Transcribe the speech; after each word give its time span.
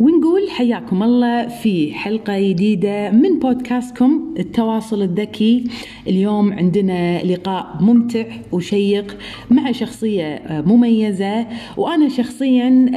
ونقول 0.00 0.50
حياكم 0.50 1.02
الله 1.02 1.48
في 1.48 1.94
حلقة 1.94 2.40
جديدة 2.40 3.10
من 3.10 3.38
بودكاستكم 3.38 4.34
التواصل 4.38 5.02
الذكي. 5.02 5.64
اليوم 6.06 6.52
عندنا 6.52 7.22
لقاء 7.22 7.76
ممتع 7.80 8.24
وشيق 8.52 9.16
مع 9.50 9.72
شخصية 9.72 10.42
مميزة 10.66 11.46
وأنا 11.76 12.08
شخصيا 12.08 12.90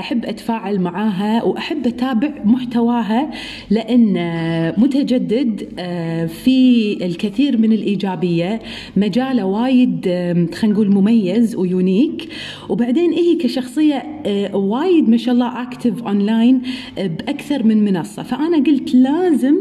أحب 0.00 0.24
أتفاعل 0.24 0.80
معاها 0.80 1.44
وأحب 1.44 1.86
أتابع 1.86 2.30
محتواها 2.44 3.30
لأن 3.70 4.14
متجدد 4.78 5.68
في 6.28 6.92
الكثير 7.06 7.58
من 7.58 7.72
الإيجابية. 7.72 8.60
مجاله 8.96 9.44
وايد 9.44 10.04
خلينا 10.54 10.74
نقول 10.74 10.90
مميز 10.90 11.56
ويونيك. 11.56 12.28
وبعدين 12.68 13.12
هي 13.12 13.34
كشخصية 13.34 14.02
وايد 14.54 15.08
ما 15.08 15.16
شاء 15.16 15.34
الله 15.34 15.62
active 15.62 16.06
online 16.38 16.62
بأكثر 16.96 17.62
من 17.62 17.84
منصة. 17.84 18.22
فأنا 18.22 18.56
قلت 18.56 18.94
لازم 18.94 19.56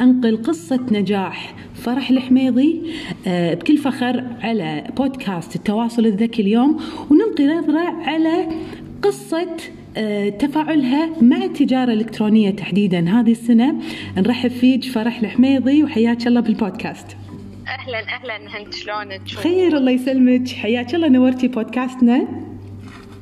أنقل 0.00 0.42
قصة 0.42 0.80
نجاح 0.92 1.54
فرح 1.74 2.10
الحميضي 2.10 2.82
بكل 3.26 3.76
فخر 3.76 4.24
على 4.42 4.84
بودكاست 4.96 5.56
التواصل 5.56 6.06
الذكي 6.06 6.42
اليوم 6.42 6.80
ونلقي 7.10 7.46
نظرة 7.46 7.80
على 7.80 8.48
قصة 9.02 9.56
تفاعلها 10.38 11.10
مع 11.22 11.44
التجارة 11.44 11.92
الإلكترونية 11.92 12.50
تحديدا 12.50 13.08
هذه 13.08 13.30
السنة. 13.30 13.74
نرحب 14.16 14.50
فيك 14.50 14.84
فرح 14.84 15.20
الحميضي 15.20 15.84
وحياك 15.84 16.26
الله 16.26 16.40
بالبودكاست. 16.40 17.06
أهلا 17.68 17.98
أهلا 17.98 18.36
هند 18.36 18.74
شلونك؟ 18.74 19.28
خير 19.28 19.76
الله 19.76 19.90
يسلمك. 19.90 20.48
حياك 20.48 20.94
الله 20.94 21.08
نورتي 21.08 21.48
بودكاستنا. 21.48 22.28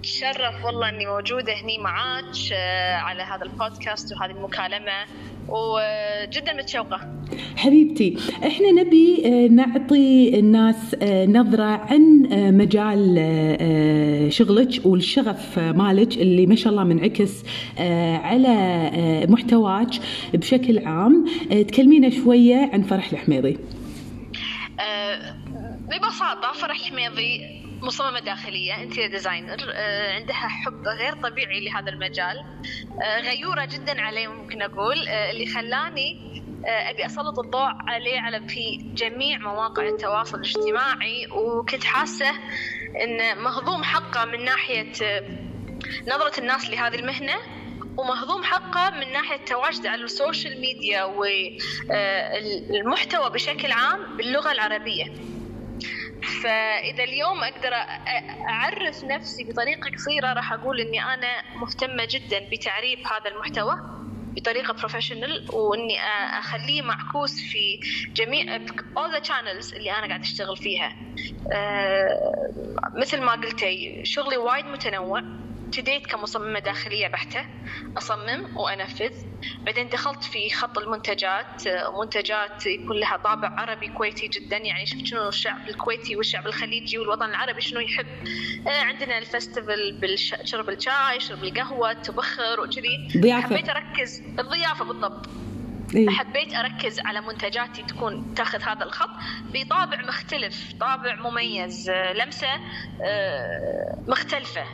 تشرف 0.05 0.65
والله 0.65 0.89
إني 0.89 1.07
موجودة 1.07 1.53
هني 1.53 1.79
معاك 1.79 2.25
على 3.03 3.23
هذا 3.23 3.43
البودكاست 3.43 4.13
وهذه 4.13 4.31
المكالمة 4.31 4.93
وجدا 5.49 6.53
متشوقة. 6.53 7.01
حبيبتي 7.57 8.17
إحنا 8.47 8.73
نبي 8.73 9.23
نعطي 9.49 10.39
الناس 10.39 10.97
نظرة 11.29 11.65
عن 11.65 12.29
مجال 12.33 14.33
شغلك 14.33 14.87
والشغف 14.87 15.59
مالك 15.59 16.17
اللي 16.17 16.47
ما 16.47 16.55
شاء 16.55 16.73
الله 16.73 16.85
منعكس 16.85 17.45
على 18.25 19.27
محتواك 19.29 19.91
بشكل 20.35 20.79
عام. 20.79 21.27
تكلمينا 21.69 22.11
شوية 22.11 22.71
عن 22.73 22.83
فرح 22.83 23.13
الحميضي. 23.13 23.59
ببساطة 25.89 26.53
فرح 26.53 26.81
الحميضي 26.81 27.64
مصممة 27.85 28.21
داخلية 28.21 28.83
interior 28.83 29.11
designer 29.11 29.73
عندها 30.15 30.49
حب 30.49 30.89
غير 30.89 31.13
طبيعي 31.13 31.61
لهذا 31.61 31.91
المجال. 31.91 32.45
غيورة 33.23 33.65
جدا 33.65 34.01
عليه 34.01 34.29
ممكن 34.29 34.63
أقول 34.63 35.09
اللي 35.09 35.47
خلاني 35.47 36.35
أبي 36.67 37.07
أسلط 37.07 37.39
الضوء 37.39 37.71
عليه 37.89 38.21
على 38.21 38.49
في 38.49 38.77
جميع 38.95 39.39
مواقع 39.39 39.89
التواصل 39.89 40.37
الاجتماعي 40.39 41.27
وكنت 41.31 41.85
حاسة 41.85 42.31
أن 43.05 43.39
مهضوم 43.43 43.85
حقه 43.85 44.25
من 44.25 44.45
ناحية 44.45 44.93
نظرة 46.09 46.41
الناس 46.41 46.71
لهذه 46.71 46.95
المهنة 46.95 47.35
ومهضوم 47.97 48.43
حقه 48.43 48.91
من 48.91 49.13
ناحية 49.13 49.37
تواجده 49.45 49.91
على 49.91 50.05
السوشيال 50.05 50.61
ميديا 50.61 51.05
والمحتوى 52.71 53.31
بشكل 53.31 53.73
عام 53.73 54.17
باللغة 54.17 54.53
العربية. 54.53 55.13
فإذا 56.25 57.05
اليوم 57.05 57.45
أقدر 57.45 57.75
أعرف 58.49 59.05
نفسي 59.05 59.45
بطريقة 59.45 59.91
قصيرة 59.91 60.33
راح 60.33 60.53
أقول 60.53 60.81
إني 60.81 61.05
أنا 61.05 61.43
مهتمة 61.57 62.05
جدا 62.11 62.49
بتعريب 62.53 62.99
هذا 62.99 63.31
المحتوى 63.31 63.75
بطريقة 64.37 64.73
professional 64.73 65.47
وإني 65.53 66.01
أخليه 66.39 66.83
معكوس 66.83 67.41
في 67.41 67.81
جميع 68.15 68.59
all 68.99 69.13
the 69.17 69.21
channels 69.29 69.77
اللي 69.77 69.93
أنا 69.93 70.07
قاعد 70.07 70.21
أشتغل 70.21 70.57
فيها. 70.57 70.93
مثل 73.01 73.21
ما 73.21 73.33
قلتي 73.33 74.01
شغلي 74.05 74.37
وايد 74.37 74.67
متنوع. 74.67 75.23
ابتديت 75.79 76.07
كمصممة 76.07 76.59
داخلية 76.59 77.09
بحتة. 77.09 77.45
أصمم 77.99 78.57
وأنفذ. 78.57 79.13
بعدين 79.61 79.89
دخلت 79.89 80.25
في 80.25 80.51
خط 80.51 80.79
المنتجات. 80.79 81.69
منتجات 82.01 82.67
يكون 82.67 82.97
لها 82.97 83.17
طابع 83.17 83.49
عربي 83.61 83.89
كويتي 83.89 84.29
جدا 84.29 84.57
يعني 84.57 84.87
شفت 84.87 85.07
شنو 85.07 85.29
الشعب 85.29 85.69
الكويتي 85.69 86.17
والشعب 86.17 86.47
الخليجي 86.47 86.99
والوطن 86.99 87.25
العربي 87.25 87.61
شنو 87.61 87.81
يحب. 87.81 88.07
عندنا 88.67 89.19
الفستيفال 89.19 90.01
بالشرب 90.01 90.69
الشاي 90.69 91.21
شرب 91.21 91.45
القهوة 91.45 91.93
تبخر 91.93 92.61
وكذي. 92.61 93.33
حبيت 93.43 93.69
أركز. 93.69 94.23
الضيافة 94.39 94.85
بالضبط. 94.85 95.27
إيه؟ 95.95 96.09
حبيت 96.11 96.55
أركز 96.55 97.01
على 97.01 97.21
منتجاتي 97.21 97.83
تكون 97.83 98.35
تاخذ 98.35 98.63
هذا 98.63 98.85
الخط 98.85 99.11
بطابع 99.53 100.03
مختلف 100.03 100.73
طابع 100.81 101.15
مميز 101.15 101.91
لمسة 101.91 102.49
مختلفة 104.09 104.65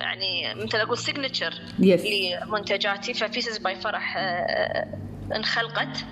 يعني 0.00 0.54
مثل 0.54 0.78
أقول 0.78 0.98
signature 0.98 1.54
yes. 1.80 2.00
لمنتجاتي 2.46 3.14
ف 3.14 3.20
Pieces 3.20 3.58
by 3.58 3.74
Farah 3.74 4.16
انخلقت. 5.36 6.04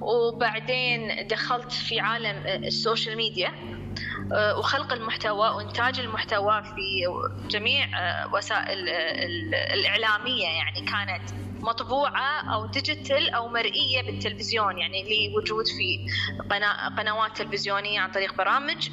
وبعدين 0.00 1.26
دخلت 1.30 1.72
في 1.72 2.00
عالم 2.00 2.42
السوشيال 2.46 3.16
ميديا 3.16 3.52
وخلق 4.58 4.92
المحتوى 4.92 5.48
وإنتاج 5.48 6.00
المحتوى 6.00 6.62
في 6.62 7.04
جميع 7.48 7.86
وسائل 8.34 8.88
الإعلامية 9.74 10.46
يعني 10.46 10.80
كانت 10.86 11.30
مطبوعة 11.60 12.54
أو 12.54 12.66
digital 12.66 13.30
أو 13.30 13.48
مرئية 13.48 14.02
بالتلفزيون 14.02 14.78
يعني 14.78 15.02
لي 15.02 15.32
وجود 15.36 15.64
في 15.66 16.06
قنوات 16.98 17.36
تلفزيونية 17.36 18.00
عن 18.00 18.10
طريق 18.10 18.36
برامج. 18.36 18.88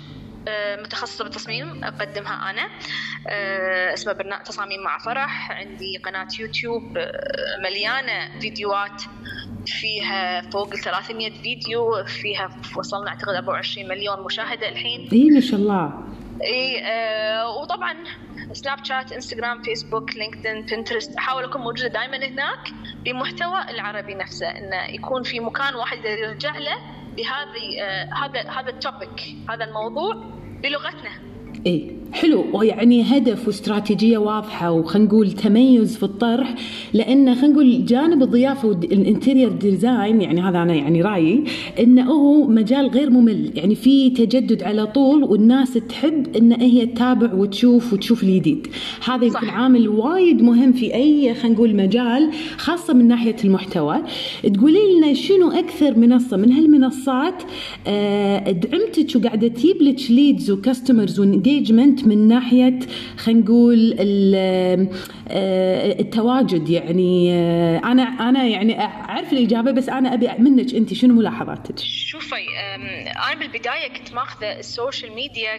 متخصصة 0.83 1.23
بالتصميم 1.23 1.83
أقدمها 1.83 2.49
أنا. 2.49 2.69
اسمها 3.93 4.13
برنامج 4.13 4.43
تصاميم 4.43 4.83
مع 4.83 4.97
فرح. 4.97 5.51
عندي 5.51 5.97
قناة 6.05 6.27
يوتيوب 6.39 6.97
مليانة 7.63 8.39
فيديوهات. 8.39 9.03
فيها 9.65 10.41
فوق 10.41 10.73
ال 10.73 10.79
300 10.79 11.41
فيديو. 11.41 12.03
فيها 12.05 12.49
وصلنا 12.77 13.09
أعتقد 13.09 13.35
24 13.35 13.87
مليون 13.87 14.25
مشاهدة 14.25 14.69
الحين. 14.69 15.09
اي 15.11 15.29
ما 15.29 15.39
شاء 15.39 15.59
الله. 15.59 16.03
اي 16.43 16.85
آه 16.85 17.57
وطبعا 17.57 17.93
سناب 18.53 18.85
شات 18.85 19.11
انستغرام 19.11 19.61
فيسبوك 19.61 20.15
لينكدين 20.15 20.61
بنترست 20.61 21.15
احاول 21.15 21.43
اكون 21.43 21.61
موجودة 21.61 21.87
دائما 21.89 22.17
هناك 22.17 22.69
بمحتوى 23.05 23.61
العربي 23.69 24.15
نفسه 24.15 24.47
إنه 24.47 24.83
يكون 24.95 25.23
في 25.23 25.39
مكان 25.39 25.75
واحد 25.75 26.05
يرجع 26.05 26.57
له 26.57 26.77
بهذه 27.17 27.81
آه 27.81 28.09
هذا 28.13 28.49
هذا 28.49 28.69
ال 28.69 28.80
topic 28.80 29.35
هذا 29.49 29.63
الموضوع 29.65 30.13
بلغتنا. 30.63 31.11
اي 31.65 31.97
حلو. 32.11 32.45
ويعني 32.53 33.03
هدف 33.03 33.47
واستراتيجية 33.47 34.17
واضحة 34.17 34.71
وخلينا 34.71 35.07
نقول 35.09 35.31
تميز 35.31 35.97
في 35.97 36.03
الطرح 36.03 36.55
لأن 36.93 37.35
خلينا 37.35 37.47
نقول 37.53 37.85
جانب 37.85 38.23
الضيافة 38.23 38.67
وال 38.67 38.84
interior 38.84 39.51
design 39.51 40.21
يعني 40.21 40.41
هذا 40.41 40.61
أنا 40.61 40.73
يعني 40.73 41.01
رأيي 41.01 41.43
إنه 41.79 42.11
هو 42.11 42.47
مجال 42.47 42.87
غير 42.87 43.09
ممل. 43.09 43.51
يعني 43.55 43.75
في 43.75 44.09
تجدد 44.09 44.63
على 44.63 44.85
طول 44.87 45.23
والناس 45.23 45.73
تحب 45.73 46.35
إن 46.35 46.51
هي 46.51 46.85
تتابع 46.85 47.33
وتشوف 47.33 47.93
وتشوف 47.93 48.23
الجديد 48.23 48.67
هذا 49.05 49.25
يمكن 49.25 49.49
عامل 49.49 49.87
وايد 49.87 50.41
مهم 50.41 50.71
في 50.71 50.93
أي 50.95 51.33
خلينا 51.33 51.55
نقول 51.55 51.75
مجال 51.75 52.29
خاصة 52.57 52.93
من 52.93 53.07
ناحية 53.07 53.35
المحتوى. 53.43 53.97
تقولي 54.53 54.97
لنا 54.97 55.13
شنو 55.13 55.51
أكثر 55.51 55.97
منصة 55.97 56.37
من 56.37 56.51
هالمنصات 56.51 57.43
آه 57.87 58.51
دعمتك 58.51 59.15
وقاعدة 59.15 59.47
تجيب 59.47 59.81
لك 59.81 60.11
leads 60.11 60.51
و 60.51 60.58
customers 60.58 61.19
و 61.19 61.26
engagement 61.26 61.98
من 62.03 62.27
ناحية 62.27 62.79
خلينا 63.17 63.41
نقول 63.41 63.95
التواجد. 65.99 66.69
يعني 66.69 67.33
أنا 67.77 68.03
أنا 68.03 68.43
يعني 68.43 68.81
أعرف 68.81 69.33
الإجابة 69.33 69.71
بس 69.71 69.89
أنا 69.89 70.13
أبي 70.13 70.29
منك 70.39 70.75
أنت 70.75 70.93
شنو 70.93 71.13
ملاحظاتك؟ 71.13 71.79
شوفي 71.79 72.45
أنا 73.31 73.39
بالبداية 73.39 73.93
كنت 73.97 74.13
ماخذة 74.13 74.59
السوشيال 74.59 75.13
ميديا 75.13 75.57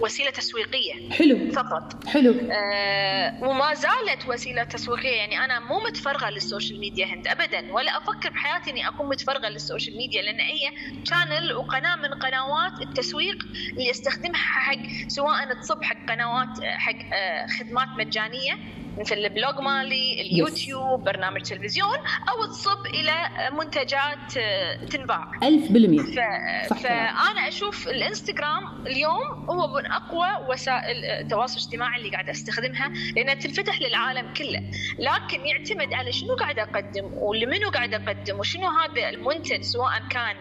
كوسيلة 0.00 0.30
تسويقية 0.30 1.10
حلو. 1.10 1.50
فقط. 1.52 2.06
حلو. 2.06 2.34
أه 2.50 3.38
وما 3.42 3.74
زالت 3.74 4.28
وسيلة 4.28 4.64
تسويقية. 4.64 5.08
يعني 5.16 5.44
أنا 5.44 5.60
مو 5.60 5.80
متفرغة 5.88 6.30
للسوشيال 6.30 6.80
ميديا 6.80 7.06
هند 7.06 7.26
ابدا 7.26 7.72
ولا 7.72 7.98
أفكر 7.98 8.30
بحياتي 8.30 8.70
إني 8.70 8.88
أكون 8.88 9.08
متفرغة 9.08 9.48
للسوشيال 9.48 9.96
ميديا 9.96 10.22
لأن 10.22 10.40
هي 10.40 10.70
channel 11.04 11.52
وقناة 11.52 11.96
من 11.96 12.08
قنوات 12.08 12.82
التسويق 12.82 13.46
اللي 13.72 13.90
استخدمها 13.90 14.34
حق 14.36 15.08
سواء 15.08 15.52
تصب 15.64 15.82
حق 15.82 15.96
قنوات 16.08 16.64
حق 16.64 16.94
آه، 17.12 17.46
خدمات 17.46 17.88
مجانية 17.98 18.52
مثل 18.98 19.16
ال 19.16 19.25
blog 19.25 19.60
مالي 19.60 20.20
اليوتيوب 20.20 21.04
برنامج 21.04 21.42
تلفزيون 21.42 21.98
أو 22.28 22.46
تصب 22.46 22.86
إلى 22.86 23.12
منتجات 23.52 24.36
آه، 24.36 24.84
تنباع. 24.84 25.30
ألف 25.42 25.72
بالمية. 25.72 26.00
ف... 26.00 26.70
صح. 26.70 26.78
فأنا 26.78 27.48
أشوف 27.48 27.88
الإنستغرام 27.88 28.86
اليوم 28.86 29.50
هو 29.50 29.74
من 29.74 29.86
أقوى 29.86 30.46
وسائل 30.48 31.04
التواصل 31.04 31.56
الاجتماعي 31.58 31.98
اللي 31.98 32.10
قاعدة 32.10 32.30
أستخدمها 32.30 32.88
لأنها 33.16 33.34
تنفتح 33.34 33.82
للعالم 33.82 34.32
كله. 34.34 34.62
لكن 34.98 35.46
يعتمد 35.46 35.92
على 35.92 36.12
شنو 36.12 36.34
قاعد 36.34 36.58
أقدم 36.58 37.10
ولمنو 37.14 37.70
قاعد 37.70 37.94
أقدم 37.94 38.38
وشنو 38.38 38.68
هذا 38.68 39.08
المنتج 39.08 39.62
سواء 39.62 40.02
كان 40.10 40.36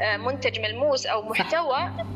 آه، 0.00 0.16
منتج 0.16 0.60
ملموس 0.60 1.06
أو 1.06 1.28
محتوى 1.28 1.76
آه، 1.76 2.06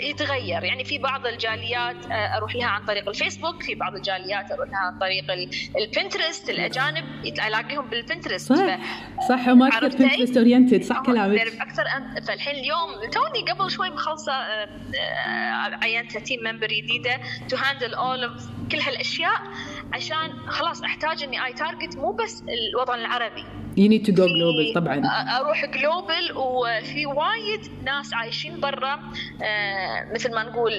يتغير. 0.00 0.64
يعني 0.64 0.84
في 0.84 0.98
بعض 0.98 1.26
الجاليات 1.26 1.96
آه، 2.10 2.36
أروح 2.36 2.56
لها 2.56 2.66
عن 2.66 2.84
طريق 2.84 3.08
الفيسبوك 3.08 3.62
في 3.62 3.74
بعض 3.74 3.94
الجاليات 3.94 4.52
أروح 4.52 4.68
لها 4.68 4.78
عن 4.78 4.98
طريق 4.98 5.30
ال- 5.30 5.50
البنترست 5.78 6.50
الأجانب 6.50 7.04
ألاقيهم 7.24 7.88
بالبنترست. 7.90 8.52
صح. 8.52 8.78
صح 9.28 9.48
هم 9.48 9.62
أكثر 9.62 9.84
عرفتي؟ 9.84 10.02
Pinterest 10.04 10.36
oriented 10.36 10.82
صح 10.82 10.98
كلامك. 11.00 11.38
أكثر 11.40 11.84
فالحين 12.26 12.54
اليوم 12.54 13.10
توني 13.12 13.52
قبل 13.52 13.70
شوي 13.70 13.90
مخلصة 13.90 14.32
آه، 14.32 14.68
آه، 14.98 15.78
عينت 15.82 16.18
team 16.18 16.40
member 16.44 16.66
جديدة 16.66 17.20
to 17.48 17.56
handle 17.56 17.94
all 17.94 18.36
كل 18.72 18.80
هالأشياء. 18.80 19.42
عشان 19.92 20.30
خلاص 20.46 20.82
أحتاج 20.82 21.22
إني 21.22 21.44
I 21.46 21.52
target 21.52 21.96
مو 21.96 22.12
بس 22.12 22.42
الوطن 22.74 22.94
العربي. 22.98 23.44
Need 23.78 24.02
to 24.06 24.10
go 24.12 24.22
في- 24.22 24.34
global 24.40 24.74
طبعا. 24.74 25.02
أروح 25.40 25.64
جلوبل 25.66 26.36
وفي 26.36 27.06
وايد 27.06 27.60
ناس 27.84 28.14
عايشين 28.14 28.60
برا 28.60 28.92
آه، 29.42 30.14
مثل 30.14 30.34
ما 30.34 30.42
نقول 30.42 30.72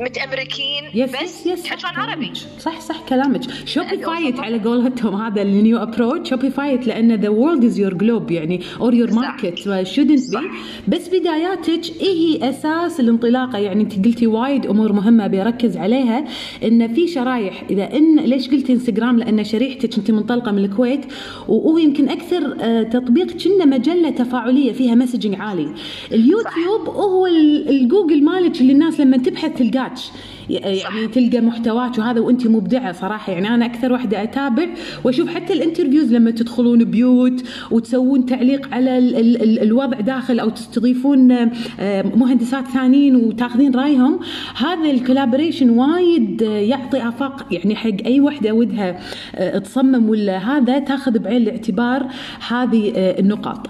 متامريكين 0.00 0.84
يس 0.94 1.10
بس 1.10 1.22
يس 1.22 1.46
يس 1.46 1.58
يتحدثون 1.64 1.90
عربي. 1.90 2.32
صح 2.58 2.80
صح 2.80 3.00
كلامك. 3.08 3.40
شوبيفايت 3.66 4.34
أيوة. 4.34 4.44
على 4.44 4.58
قولتهم 4.58 5.22
هذا 5.22 5.42
النيو 5.42 5.78
ابروتش 5.82 6.30
شوبيفايت 6.30 6.86
لأن 6.86 7.14
ذا 7.14 7.28
وورلد 7.28 7.64
از 7.64 7.78
يور 7.78 7.94
جلوب 7.94 8.30
يعني 8.30 8.60
اور 8.80 8.94
يور. 8.94 9.12
ماركت 9.12 9.82
شودنت. 9.82 10.36
بي 10.36 10.48
بس 10.88 11.08
بداياتك 11.08 12.00
إيه 12.00 12.14
هي 12.42 12.50
أساس 12.50 13.00
الانطلاقة؟ 13.00 13.58
يعني 13.58 13.82
أنت 13.82 14.06
قلتي 14.06 14.26
وايد 14.26 14.66
أمور 14.66 14.92
مهمة 14.92 15.26
بركز 15.26 15.76
عليها. 15.76 16.24
إن 16.64 16.94
في 16.94 17.08
شرايح. 17.08 17.62
إذا 17.70 17.96
إن 17.96 18.16
ليش 18.20 18.48
قلتي 18.58 18.72
انستغرام 18.72 19.18
لأن 19.18 19.44
شريحتك 19.44 19.98
أنت 19.98 20.10
منطلقة 20.10 20.52
من 20.52 20.64
الكويت 20.64 21.00
وهو 21.48 21.78
يمكن 21.78 22.08
أكثر 22.08 22.56
آه، 22.60 22.82
تطبيق 22.82 23.26
كنا 23.32 23.64
مجلة 23.64 24.10
تفاعلية 24.10 24.72
فيها 24.72 24.94
messaging 24.94 25.34
عالي. 25.34 25.68
اليوتيوب 26.12 26.88
هو 26.88 27.26
ال- 27.26 27.68
الجوجل 27.68 28.24
مالك 28.24 28.60
اللي 28.60 28.72
الناس 28.72 29.00
لما 29.00 29.16
تبحث 29.16 29.58
تلقاكش 29.58 30.10
يعني 30.50 31.08
تلقى 31.08 31.40
محتواك 31.40 31.98
وهذا 31.98 32.20
وانت 32.20 32.46
مبدعة 32.46 32.92
صراحة. 32.92 33.32
يعني 33.32 33.48
أنا 33.48 33.66
أكثر 33.66 33.92
واحدة 33.92 34.22
أتابع 34.22 34.66
وأشوف 35.04 35.28
حتى 35.34 35.52
ال 35.52 35.57
interviews 35.57 36.12
لما 36.12 36.30
تدخلون 36.30 36.84
بيوت 36.84 37.44
وتسوون 37.70 38.26
تعليق 38.26 38.74
على 38.74 38.98
ال 38.98 39.16
ال 39.16 39.42
ال 39.42 39.62
الوضع 39.62 40.00
داخل 40.00 40.40
أو 40.40 40.48
تستضيفون 40.48 41.32
آه، 41.32 42.02
مهندسات 42.02 42.66
ثانيين 42.66 43.16
وتاخذين 43.16 43.74
رأيهم 43.74 44.18
هذا 44.56 44.90
ال 44.90 44.96
collaboration 44.96 45.70
وايد 45.70 46.42
يعطي 46.42 47.08
آفاق 47.08 47.46
يعني 47.50 47.76
حق 47.76 48.06
أي 48.06 48.20
وحده 48.20 48.52
ودها 48.52 48.98
آه، 49.34 49.58
تصمم 49.58 50.08
ولا 50.08 50.38
هذا 50.38 50.78
تاخذ 50.78 51.18
بعين 51.18 51.42
الاعتبار 51.42 52.06
هذه 52.48 52.92
آه، 52.96 53.20
النقاط. 53.20 53.66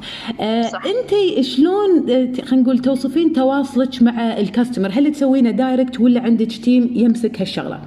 صح. 0.73 0.83
أنت 0.87 1.45
شلون 1.45 2.07
خلينا 2.45 2.63
نقول 2.63 2.79
توصفين 2.79 3.33
تواصلك 3.33 4.03
مع 4.03 4.39
ال 4.39 4.44
customer؟ 4.44 4.91
هل 4.93 5.13
تسوينه 5.13 5.51
direct 5.51 6.01
ولا 6.01 6.21
عندك 6.21 6.53
team 6.69 6.91
يمسك 6.95 7.41
هالشغلة. 7.41 7.81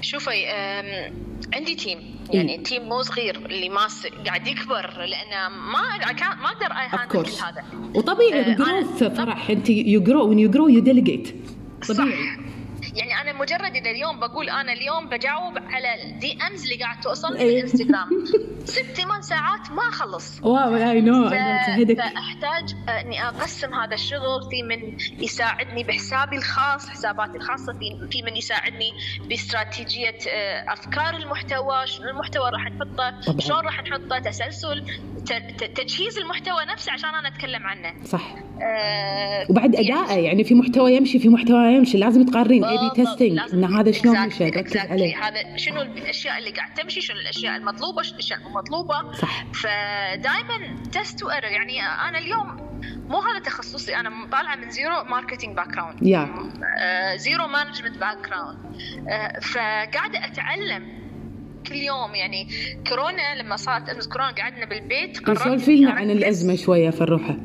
شوفي 0.00 0.46
عندي 1.54 1.74
team. 1.74 1.98
يعني 2.32 2.58
team 2.58 2.82
مو 2.88 3.02
صغير 3.02 3.36
اللي 3.46 3.68
ماسك 3.68 4.12
قاعد 4.26 4.46
يكبر 4.46 4.90
لأن 5.04 5.50
ما 5.52 5.80
ما 6.42 6.48
أقدر 6.48 6.66
I 6.72 6.86
handle 6.88 7.12
كل 7.12 7.44
هذا. 7.44 7.64
وطبيعي 7.94 8.46
ال 8.52 8.59
growth 8.59 9.02
أنا- 9.04 9.16
فرح. 9.16 9.50
أنت 9.50 9.70
you 9.70 10.02
grow 10.02 10.28
when 10.28 10.38
you 10.38 10.50
grow 10.50 10.68
you 10.68 10.80
delegate 10.80 11.28
طبيعي. 11.88 12.12
صح 12.12 12.94
يعني 12.96 13.13
أنا 13.24 13.32
مجرد 13.32 13.76
اذا 13.76 13.90
اليوم 13.90 14.20
بقول 14.20 14.50
أنا 14.50 14.72
اليوم 14.72 15.08
بجاوب 15.08 15.58
على 15.58 16.02
ال 16.02 16.38
DMs 16.46 16.62
اللي 16.62 16.84
قاعد 16.84 17.00
توصلني 17.00 17.40
إيه. 17.40 17.54
بالانستغرام 17.54 18.24
ست 18.64 18.82
ثمان 18.82 19.22
ساعات 19.22 19.70
ما 19.70 19.88
اخلص 19.88 20.40
wow 20.42 20.76
I 20.76 21.00
know 21.00 21.30
فأحتاج 21.30 22.74
إني 22.88 23.28
أقسم 23.28 23.74
هذا 23.74 23.94
الشغل 23.94 24.50
في 24.50 24.62
من 24.62 24.96
يساعدني 25.24 25.84
بحسابي 25.84 26.36
الخاص 26.36 26.88
حساباتي 26.88 27.36
الخاصة 27.36 27.72
في 27.72 28.08
في 28.10 28.22
من 28.22 28.36
يساعدني 28.36 28.92
باستراتيجية 29.28 30.18
آه، 30.28 30.72
أفكار 30.72 31.16
المحتوى 31.16 31.86
شنو 31.86 32.08
المحتوى 32.08 32.50
راح 32.50 32.70
نحطه. 32.70 33.38
شلون 33.38 33.60
راح 33.64 33.82
نحطه 33.82 34.18
تسلسل 34.18 34.84
تجهيز 35.74 36.18
المحتوى 36.18 36.64
نفسه 36.72 36.92
عشان 36.92 37.08
أنا 37.08 37.28
أتكلم 37.28 37.66
عنه. 37.66 38.04
صح. 38.04 38.34
آه، 38.62 39.46
وبعد 39.50 39.74
يعني 39.74 40.02
ادائه 40.04 40.24
يعني 40.24 40.44
في 40.44 40.54
محتوى 40.54 40.94
يمشي 40.94 41.18
في 41.18 41.28
محتوى 41.28 41.72
يمشي 41.72 41.98
لازم 41.98 42.24
تقارنين. 42.24 42.64
اي 42.64 42.78
بي 42.78 43.02
بالضبط، 43.02 43.13
لازم- 43.22 43.64
إن 43.64 43.74
هذا 43.74 43.92
شلون 43.92 44.16
exactly- 44.16 44.26
مشى 44.26 44.44
ركز. 44.48 44.76
عليه. 44.76 45.24
هذا 45.28 45.56
شنو 45.56 45.82
الأشياء 45.82 46.38
اللي 46.38 46.50
قاعد 46.50 46.74
تمشي 46.74 47.00
شنو 47.00 47.16
الأشياء 47.16 47.56
المطلوبة 47.56 48.02
شنو 48.02 48.14
الأشياء 48.14 48.38
المو 48.38 48.50
مطلوبة. 48.50 49.12
صح. 49.12 49.44
فدائما 49.54 50.82
test 50.92 51.22
و 51.22 51.27
error 51.27 51.50
يعني 51.50 51.82
أنا 51.82 52.18
اليوم 52.18 52.56
مو 53.08 53.18
هذا 53.20 53.38
تخصصي. 53.44 53.96
أنا 53.96 54.10
طالعة 54.32 54.56
من 54.56 54.70
zero 54.70 55.04
marketing 55.04 55.56
background 55.56 55.96
zero 57.16 57.46
management 57.46 57.98
background 57.98 58.58
فقاعدة 59.42 60.24
أتعلم 60.26 61.03
كل 61.68 61.74
يوم. 61.76 62.14
يعني 62.14 62.48
كورونا 62.88 63.34
لما 63.42 63.56
صارت 63.56 63.88
ازمه 63.88 64.12
كورونا 64.12 64.30
قعدنا 64.30 64.64
بالبيت 64.64 65.18
قررت 65.18 65.68
لنا 65.68 65.90
عن 65.90 66.10
الأزمة 66.10 66.56
شوية 66.56 66.90
فروحه 66.90 67.36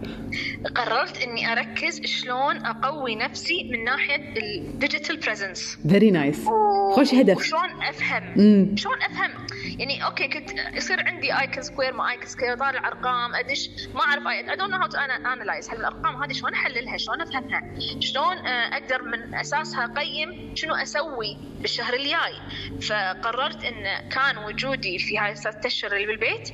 قررت 0.75 1.17
إني 1.21 1.51
أركز 1.51 2.01
شلون 2.05 2.55
أقوي 2.65 3.15
نفسي 3.15 3.69
من 3.71 3.83
ناحية 3.83 4.33
ال 4.37 4.47
digital 4.47 5.17
presence 5.17 5.77
very 5.89 6.11
nice 6.11 6.45
خوش 6.95 7.13
هدف. 7.13 7.37
وشلون 7.37 7.69
أفهم. 7.89 8.75
شلون 8.75 8.95
أفهم؟ 9.01 9.31
يعني 9.65 10.05
okay 10.05 10.27
كنت 10.27 10.49
يصير 10.73 11.07
عندي 11.07 11.39
Iconosquare 11.39 11.93
ما 11.93 12.11
Iconosquare 12.11 12.55
طالع 12.55 12.87
أرقام 12.87 13.35
ادش 13.35 13.69
ما 13.93 14.01
أعرف 14.01 14.27
I 14.27 14.55
don't 14.55 14.71
know 14.71 14.77
how 14.77 14.87
to 14.87 14.97
analyze 14.97 15.69
هالارقام 15.69 16.23
هذه 16.23 16.33
شلون 16.33 16.53
أحللها 16.53 16.97
شلون 16.97 17.21
أفهمها 17.21 17.61
شلون 17.99 18.37
آه، 18.37 18.77
أقدر 18.77 19.01
من 19.01 19.35
أساسها 19.35 19.85
أقيم 19.85 20.55
شنو 20.55 20.75
أسوي 20.75 21.37
بالشهر 21.59 21.93
الجاي. 21.93 22.33
فقررت 22.81 23.63
إن 23.63 24.09
كان 24.09 24.37
وجودي 24.37 24.99
في 24.99 25.17
هاي 25.17 25.31
الثلاث 25.31 25.65
أشهر 25.65 25.95
اللي 25.95 26.05
بالبيت 26.07 26.53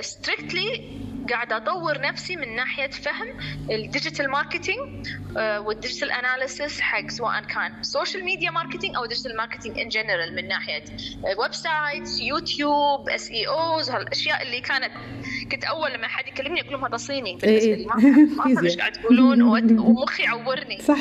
strictly 0.00 0.98
قاعدة 1.32 1.56
أطور 1.56 2.00
نفسي 2.00 2.36
من 2.36 2.56
ناحية 2.56 2.90
فهم 2.90 3.28
ال 3.70 3.78
digital 3.78 4.30
marketing 4.30 5.08
وال 5.36 5.52
digital 5.52 6.10
analysis 6.10 6.80
حق 6.80 7.10
سواء 7.10 7.40
كان 7.40 7.82
social 7.82 8.24
media 8.24 8.50
marketing 8.50 8.96
أو 8.96 9.06
digital 9.06 9.36
marketing 9.36 9.78
in 9.78 9.88
general 9.88 10.36
من 10.36 10.48
ناحية 10.48 10.84
websites 11.38 12.20
يوتيوب 12.20 13.08
SEOs 13.08 13.90
هالأشياء 13.90 14.42
اللي 14.42 14.60
كانت 14.60 14.92
كنت 15.52 15.64
أول 15.64 15.92
لما 15.92 16.08
حد 16.08 16.28
يكلمني 16.28 16.60
أقول 16.60 16.72
لهم 16.72 16.84
هذا 16.84 16.96
صيني 16.96 17.36
بالنسبة 17.36 17.70
إيه. 17.70 17.74
لي 17.74 17.86
ما 17.86 17.94
أفهم-. 17.94 18.62
إيش 18.64 18.76
قاعد 18.76 18.92
تقولون 18.92 19.42
ومخي 19.86 20.22
يعورني 20.22 20.82
صح. 20.82 20.98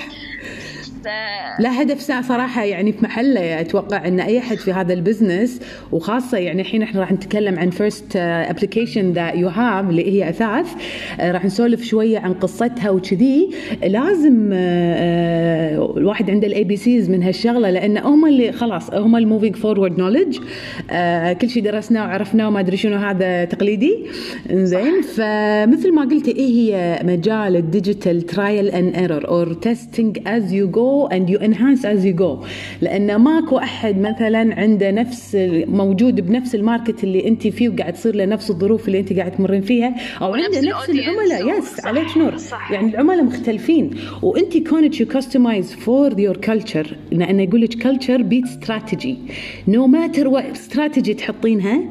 لا 1.59 1.81
هدف 1.81 1.99
صراحة 2.27 2.63
يعني 2.63 2.91
في 2.91 3.03
محله 3.03 3.61
أتوقع 3.61 4.07
أن 4.07 4.19
أي 4.19 4.39
أحد 4.39 4.57
في 4.57 4.73
هذا 4.73 4.93
ال 4.93 5.01
business 5.01 5.61
وخاصة 5.91 6.37
يعني 6.37 6.61
الحين 6.61 6.81
إحنا 6.81 7.01
راح 7.01 7.11
نتكلم 7.11 7.59
عن 7.59 7.69
first 7.69 8.15
application 8.15 9.11
that 9.11 9.29
you 9.29 9.47
have 9.47 9.89
اللي 9.89 10.11
هي 10.11 10.29
أثاث 10.29 10.67
آه، 11.19 11.31
راح 11.31 11.45
نسولف 11.45 11.83
شوية 11.83 12.19
عن 12.19 12.33
قصتها 12.33 12.89
وكذي. 12.89 13.49
لازم 13.83 14.49
آه، 14.53 15.77
آه، 15.77 15.97
الواحد 15.97 16.29
عنده 16.29 16.47
ال 16.47 16.63
ABCs 16.63 17.09
من 17.09 17.23
هالشغلة 17.23 17.69
لأن 17.69 17.97
هم 17.97 18.25
اللي 18.25 18.51
خلاص 18.51 18.93
هم 18.93 19.15
ال 19.15 19.21
moving 19.21 19.55
forward 19.55 19.99
knowledge 19.99 20.37
كل 21.41 21.49
شيء 21.49 21.63
درسناه 21.63 22.07
وعرفناه 22.07 22.47
وما 22.47 22.59
أدري 22.59 22.77
شنو 22.77 22.97
هذا 22.97 23.45
تقليدي. 23.45 24.05
زين 24.53 25.01
فمثل 25.01 25.93
ما 25.93 26.01
قلتي 26.01 26.31
إيه 26.31 26.49
هي 26.49 26.99
مجال 27.03 27.55
ال 27.55 27.64
digital 27.64 28.21
trial 28.21 28.69
and 28.69 28.95
error 28.95 29.27
or 29.27 29.53
testing 29.53 30.19
as 30.27 30.53
you 30.53 30.69
go 30.69 30.94
and 31.03 31.29
you 31.29 31.39
enhance 31.39 31.85
as 31.85 32.05
you 32.05 32.15
go 32.15 32.37
لأن 32.81 33.15
ماكو 33.15 33.57
أحد 33.57 33.99
مثلا 33.99 34.55
عنده 34.61 34.91
نفس 34.91 35.37
موجود 35.67 36.21
بنفس 36.21 36.55
ال 36.55 36.62
market 36.62 37.03
اللي 37.03 37.27
أنت 37.27 37.47
فيه 37.47 37.69
وقاعد 37.69 37.93
تصير 37.93 38.15
له 38.15 38.25
نفس 38.25 38.49
الظروف 38.49 38.87
اللي 38.87 38.99
أنت 38.99 39.13
قاعد 39.13 39.31
تمرين 39.31 39.61
فيها 39.61 39.95
أو 40.21 40.33
ونفس 40.33 40.45
عنده 40.45 40.69
نفس 40.69 40.89
العملاء. 40.89 41.57
yes 41.59 41.85
عليك 41.85 42.17
نور. 42.17 42.37
صح. 42.37 42.71
يعني 42.71 42.89
العملاء 42.89 43.23
مختلفين. 43.23 43.89
وأنت 44.21 44.57
كونك 44.57 44.99
you 45.01 45.07
customize 45.07 45.73
for 45.73 46.19
your 46.19 46.37
culture 46.37 46.97
لأنه 47.11 47.43
يقول 47.43 47.61
لك 47.61 47.73
culture 47.83 48.21
beat 48.21 48.43
strategy 48.43 49.17
no 49.67 49.87
matter 49.87 50.27
what 50.27 50.51
strategy 50.51 51.13
تحطينها 51.13 51.81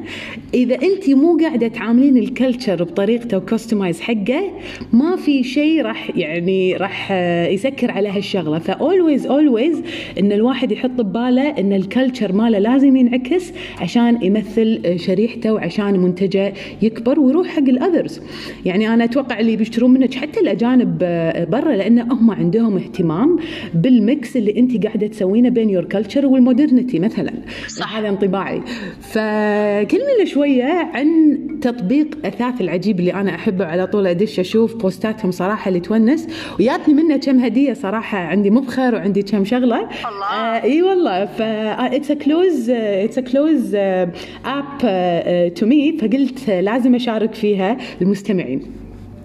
إذا 0.53 0.75
أنت 0.75 1.09
مو 1.09 1.37
قاعدة 1.37 1.67
تعاملين 1.67 2.17
ال 2.17 2.25
culture 2.25 2.83
بطريقته 2.83 3.37
و 3.37 3.43
customize 3.43 4.01
حقه 4.01 4.51
ما 4.93 5.15
في 5.15 5.43
شيء 5.43 5.81
راح 5.81 6.11
يعني 6.15 6.75
راح 6.77 7.11
يسكر 7.51 7.91
على 7.91 8.09
هالشغلة. 8.09 8.59
فأول 8.59 8.94
always 8.95 9.25
always 9.25 9.81
إن 10.19 10.31
الواحد 10.31 10.71
يحط 10.71 10.89
بباله 10.89 11.49
إن 11.49 11.73
ال 11.73 11.81
culture 11.81 12.33
ماله 12.33 12.59
لازم 12.59 12.95
ينعكس 12.95 13.51
عشان 13.81 14.23
يمثل 14.23 14.99
شريحته 14.99 15.53
وعشان 15.53 15.99
منتجه 15.99 16.53
يكبر 16.81 17.19
ويروح 17.19 17.47
حق 17.47 17.69
ال 17.69 17.76
others. 17.76 18.21
يعني 18.65 18.93
أنا 18.93 19.03
أتوقع 19.03 19.39
اللي 19.39 19.55
بيشترون 19.55 19.93
منك 19.93 20.13
حتى 20.13 20.39
الأجانب 20.39 20.97
برا 21.51 21.75
لأن 21.75 21.99
هم 21.99 22.31
عندهم 22.31 22.77
اهتمام 22.77 23.39
بال 23.73 23.99
mix 23.99 24.37
اللي 24.37 24.59
أنت 24.59 24.85
قاعدة 24.85 25.07
تسوينه 25.07 25.49
بين 25.49 25.69
your 25.69 25.83
culture 25.83 26.25
وال 26.25 26.39
modernity 26.39 26.99
مثلا. 26.99 27.33
صح. 27.67 27.97
هذا 27.97 28.09
انطباعي. 28.09 28.61
فكلمنا 29.01 30.25
شوية 30.25 30.63
عن 30.93 31.37
تطبيق 31.61 32.17
أثاث 32.25 32.61
العجيب 32.61 32.99
اللي 32.99 33.13
أنا 33.13 33.35
أحبه 33.35 33.65
على 33.65 33.87
طول 33.87 34.07
أدش 34.07 34.39
أشوف 34.39 34.75
بوستاتهم 34.75 35.31
صراحة 35.31 35.69
اللي 35.69 35.79
تونس. 35.79 36.27
وياتني 36.59 36.93
منه 36.93 37.17
كم 37.17 37.39
هدية 37.39 37.73
صراحة 37.73 38.17
عندي 38.17 38.49
مبخر 38.49 38.84
وعندي 38.93 39.21
كم 39.21 39.45
شغلة. 39.45 39.89
الله. 40.07 40.25
آه 40.33 40.63
إي 40.63 40.81
والله. 40.81 41.25
ف 41.25 41.41
it's 41.41 42.11
close 42.11 42.69
it's 42.69 43.19
close 43.19 43.75
up 44.45 44.77
to 45.55 45.65
me 45.65 45.97
فقلت 45.97 46.49
لازم 46.49 46.95
أشارك 46.95 47.33
فيها 47.33 47.77
المستمعين 48.01 48.71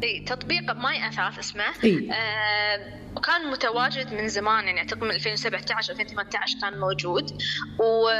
إي 0.02 0.21
تطبيق 0.26 0.76
ماي 0.76 1.09
أثاث 1.09 1.38
اسمه. 1.38 1.62
إيه. 1.85 2.12
آه 2.12 3.00
وكان 3.21 3.50
متواجد 3.50 4.12
من 4.12 4.29
زمان 4.29 4.65
يعني 4.65 4.81
أعتقد 4.81 5.03
من 5.03 5.11
2017 5.11 5.93
2018 5.93 6.59
كان 6.61 6.81
موجود. 6.81 7.43
و 7.79 8.11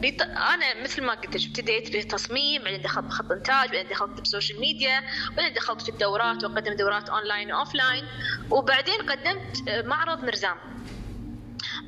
بيط... 0.00 0.22
أنا 0.22 0.82
مثل 0.82 1.02
ما 1.02 1.14
قلت 1.14 1.36
لك 1.36 1.46
ابتديت 1.46 1.96
بتصميم 1.96 2.62
بعدين 2.62 2.82
دخلت 2.82 3.04
بخط 3.04 3.32
إنتاج 3.32 3.70
بعدين 3.70 3.88
دخلت 3.88 4.20
بال 4.20 4.30
social 4.30 4.60
media 4.60 5.02
بعدين 5.36 5.54
دخلت 5.54 5.82
في 5.82 5.88
الدورات 5.88 6.44
واقدم 6.44 6.72
دورات 6.72 7.08
online 7.08 7.52
و 7.52 7.58
offline 7.58 8.04
وبعدين 8.50 8.94
قدمت 8.94 9.84
معرض 9.84 10.24
مرزام. 10.24 10.56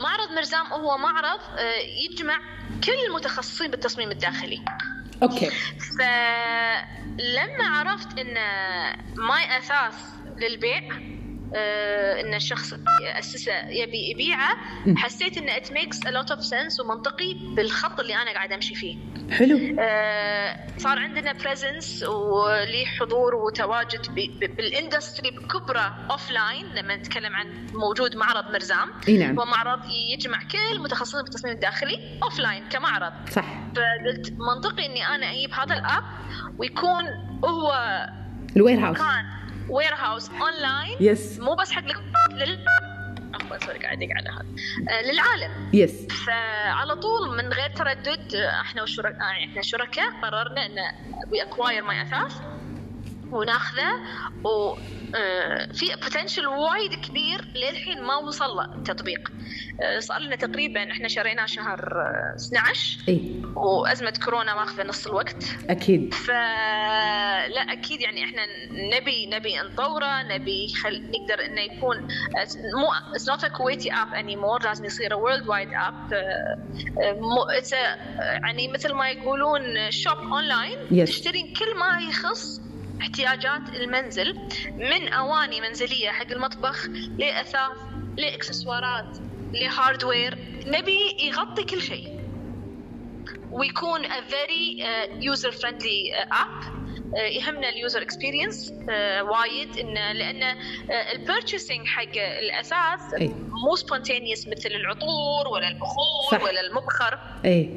معرض 0.00 0.30
مرزام 0.30 0.66
هو 0.66 0.99
معرض 0.99 1.40
يجمع 2.11 2.38
كل 2.85 3.06
المتخصصين 3.08 3.70
بالتصميم 3.70 4.11
الداخلي. 4.11 4.64
okay. 5.23 5.50
فلما 5.99 7.68
عرفت 7.68 8.18
إن 8.18 8.35
ماي 9.16 9.58
اثاث 9.58 9.94
للبيع 10.37 10.78
آه 10.78 11.17
إن 11.55 12.35
الشخص 12.35 12.75
ياسسه 13.02 13.69
يبي 13.69 14.11
يبيعه. 14.11 14.57
حسيت 14.97 15.38
إن 15.38 15.49
it 15.49 15.73
makes 15.73 16.06
a 16.06 16.11
lot 16.11 16.30
of 16.30 16.44
sense 16.44 16.80
ومنطقي 16.81 17.35
بالخط 17.35 18.00
اللي 18.00 18.17
أنا 18.17 18.33
قاعدة 18.33 18.55
أمشي 18.55 18.75
فيه. 18.75 18.97
حلو. 19.31 19.76
آه 19.81 20.57
صار 20.78 20.99
عندنا 20.99 21.33
presence 21.32 22.02
ولي 22.02 22.87
حضور 22.87 23.35
وتواجد 23.35 24.14
بال 24.40 24.58
industry 24.58 25.30
بكبره 25.31 26.07
offline 26.11 26.66
لما 26.67 26.97
نتكلم 26.97 27.37
عن 27.37 27.67
موجود 27.73 28.17
معرض 28.17 28.50
مرزام. 28.52 28.88
إي 29.09 29.19
نعم. 29.19 29.38
هو 29.38 29.45
معرض 29.45 29.81
يجمع 30.14 30.38
كل 30.43 30.76
المتخصصين 30.76 31.23
بالتصميم 31.23 31.55
الداخلي 31.55 32.19
offline 32.23 32.68
كمعرض. 32.69 33.12
صح. 33.31 33.45
فقلت 33.76 34.33
منطقي 34.33 34.87
إني 34.87 35.07
أنا 35.07 35.31
أجيب 35.31 35.52
هذا 35.52 35.75
ال 35.75 35.82
app 35.82 36.04
ويكون 36.59 37.05
هو 37.45 37.73
ال 38.56 38.78
warehouse 38.78 38.99
كان 38.99 39.25
warehouse 39.68 40.30
online 40.30 40.97
yes 41.00 41.40
مو 41.40 41.54
بس 41.54 41.72
حق 41.72 41.82
لل 42.32 42.64
عفوا 43.34 43.58
sorry 43.58 43.78
قاعد 43.78 43.98
على 44.02 44.28
هذا. 44.30 44.46
آه 44.90 45.02
للعالم. 45.02 45.70
yes 45.73 46.06
فعلى 46.26 46.94
طول 46.96 47.37
من 47.37 47.52
غير 47.52 47.70
تردد 47.70 48.34
إحنا 48.34 48.80
والشركاء 48.80 49.20
إحنا 49.22 49.62
شركاء 49.62 50.10
قررنا 50.22 50.66
إن 50.66 50.76
we 51.32 51.42
acquire 51.42 51.85
ماي 51.84 52.02
اثاث 52.02 52.40
وناخذه 53.32 53.92
و 54.44 54.75
في 55.73 55.87
potential 56.02 56.47
وايد 56.47 56.94
كبير 56.94 57.44
للحين 57.54 58.02
ما 58.02 58.16
وصل 58.16 58.56
له 58.56 58.64
التطبيق 58.75 59.32
صار 59.99 60.20
لنا 60.20 60.37
تقريبا 60.37 60.90
إحنا 60.92 61.08
شريناه 61.08 61.47
شهر 61.47 61.80
12 62.37 62.99
إي. 63.08 63.42
وأزمة 63.54 64.12
كورونا 64.25 64.54
ماخذة 64.54 64.82
نص 64.82 65.06
الوقت. 65.06 65.44
أكيد. 65.70 66.14
فلا 66.14 67.73
أكيد 67.73 68.00
يعني 68.00 68.25
إحنا 68.25 68.42
نبي 68.99 69.26
نبي 69.26 69.58
نطوره 69.58 70.23
نبي 70.23 70.68
خل... 70.82 71.02
نقدر 71.11 71.44
إنه 71.47 71.61
يكون 71.61 71.97
مو 72.75 72.87
it's 73.14 73.28
not 73.28 73.44
a 73.44 73.49
كويتي 73.49 73.92
app 73.92 74.14
anymore 74.14 74.62
لازم 74.64 74.85
يصير 74.85 75.14
worldwide 75.14 75.68
app 75.75 76.12
يعني 78.42 78.68
مثل 78.68 78.92
ما 78.92 79.11
يقولون 79.11 79.90
shop 79.90 80.18
online 80.18 80.78
Yes. 80.90 81.08
تشترين 81.08 81.52
كل 81.54 81.78
ما 81.78 81.99
يخص 82.08 82.61
احتياجات 83.00 83.69
المنزل 83.75 84.38
من 84.76 85.09
أواني 85.09 85.61
منزلية 85.61 86.11
حق 86.11 86.31
المطبخ 86.31 86.87
لأثاث 87.19 87.76
لإكسسوارات 88.17 89.19
ل 89.52 89.61
hardware. 89.61 90.38
نبي 90.67 91.17
يغطي 91.21 91.64
كل 91.64 91.83
شيء. 91.83 92.19
ويكون 93.50 94.05
a 94.05 94.21
very 94.31 94.83
uh, 94.83 95.35
user 95.35 95.52
friendly 95.52 96.12
uh, 96.12 96.35
app. 96.35 96.64
Uh, 96.64 97.19
يهمنا 97.21 97.69
ال 97.68 97.75
user 97.75 98.02
experience 98.02 98.73
وايد. 99.21 99.78
انه 99.78 100.12
لأن 100.12 100.59
ال 100.90 100.99
purchasing 100.99 101.87
حق 101.87 102.17
الأثاث 102.17 103.14
أي. 103.21 103.35
مو 103.67 103.76
spontaneous 103.76 104.49
مثل 104.49 104.71
العطور 104.71 105.49
ولا 105.52 105.69
البخور 105.69 106.31
صح. 106.31 106.43
ولا 106.43 106.61
المبخر. 106.61 107.19
إي. 107.45 107.76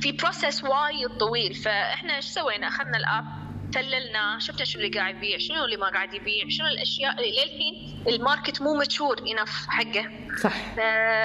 في 0.00 0.12
process 0.12 0.64
وايد 0.64 1.08
طويل. 1.18 1.54
فإحنا 1.54 2.16
إيش 2.16 2.24
سوينا؟ 2.24 2.68
أخذنا 2.68 2.96
ال 2.96 3.03
app 3.03 3.24
حللنا. 3.72 4.38
شفنا 4.38 4.64
شنو 4.64 4.82
اللي 4.82 4.98
قاعد 4.98 5.16
يبيع؟ 5.16 5.38
شنو 5.38 5.64
اللي 5.64 5.76
ما 5.76 5.88
قاعد 5.88 6.14
يبيع؟ 6.14 6.48
شنو 6.48 6.66
الأشياء؟ 6.66 7.18
اللي 7.18 7.30
للحين 7.30 8.04
ال 8.08 8.16
market 8.16 8.62
مو 8.62 8.74
mature 8.74 9.18
enough 9.18 9.66
حقه. 9.68 10.10
صح. 10.42 10.74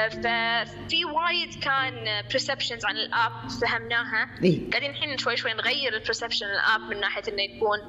ففي 0.09 1.05
وايد 1.05 1.63
كان 1.63 2.23
perceptions 2.31 2.85
عن 2.85 2.97
ال 2.97 3.10
app 3.10 3.49
فهمناها 3.61 4.29
قاعدين 4.71 4.89
الحين 4.89 5.17
شوي 5.17 5.37
شوي 5.37 5.53
نغير 5.53 5.93
ال 5.93 5.98
perception 5.98 6.45
ال 6.45 6.54
app 6.54 6.81
من 6.81 6.99
ناحية 6.99 7.23
إنه 7.27 7.41
يكون 7.41 7.79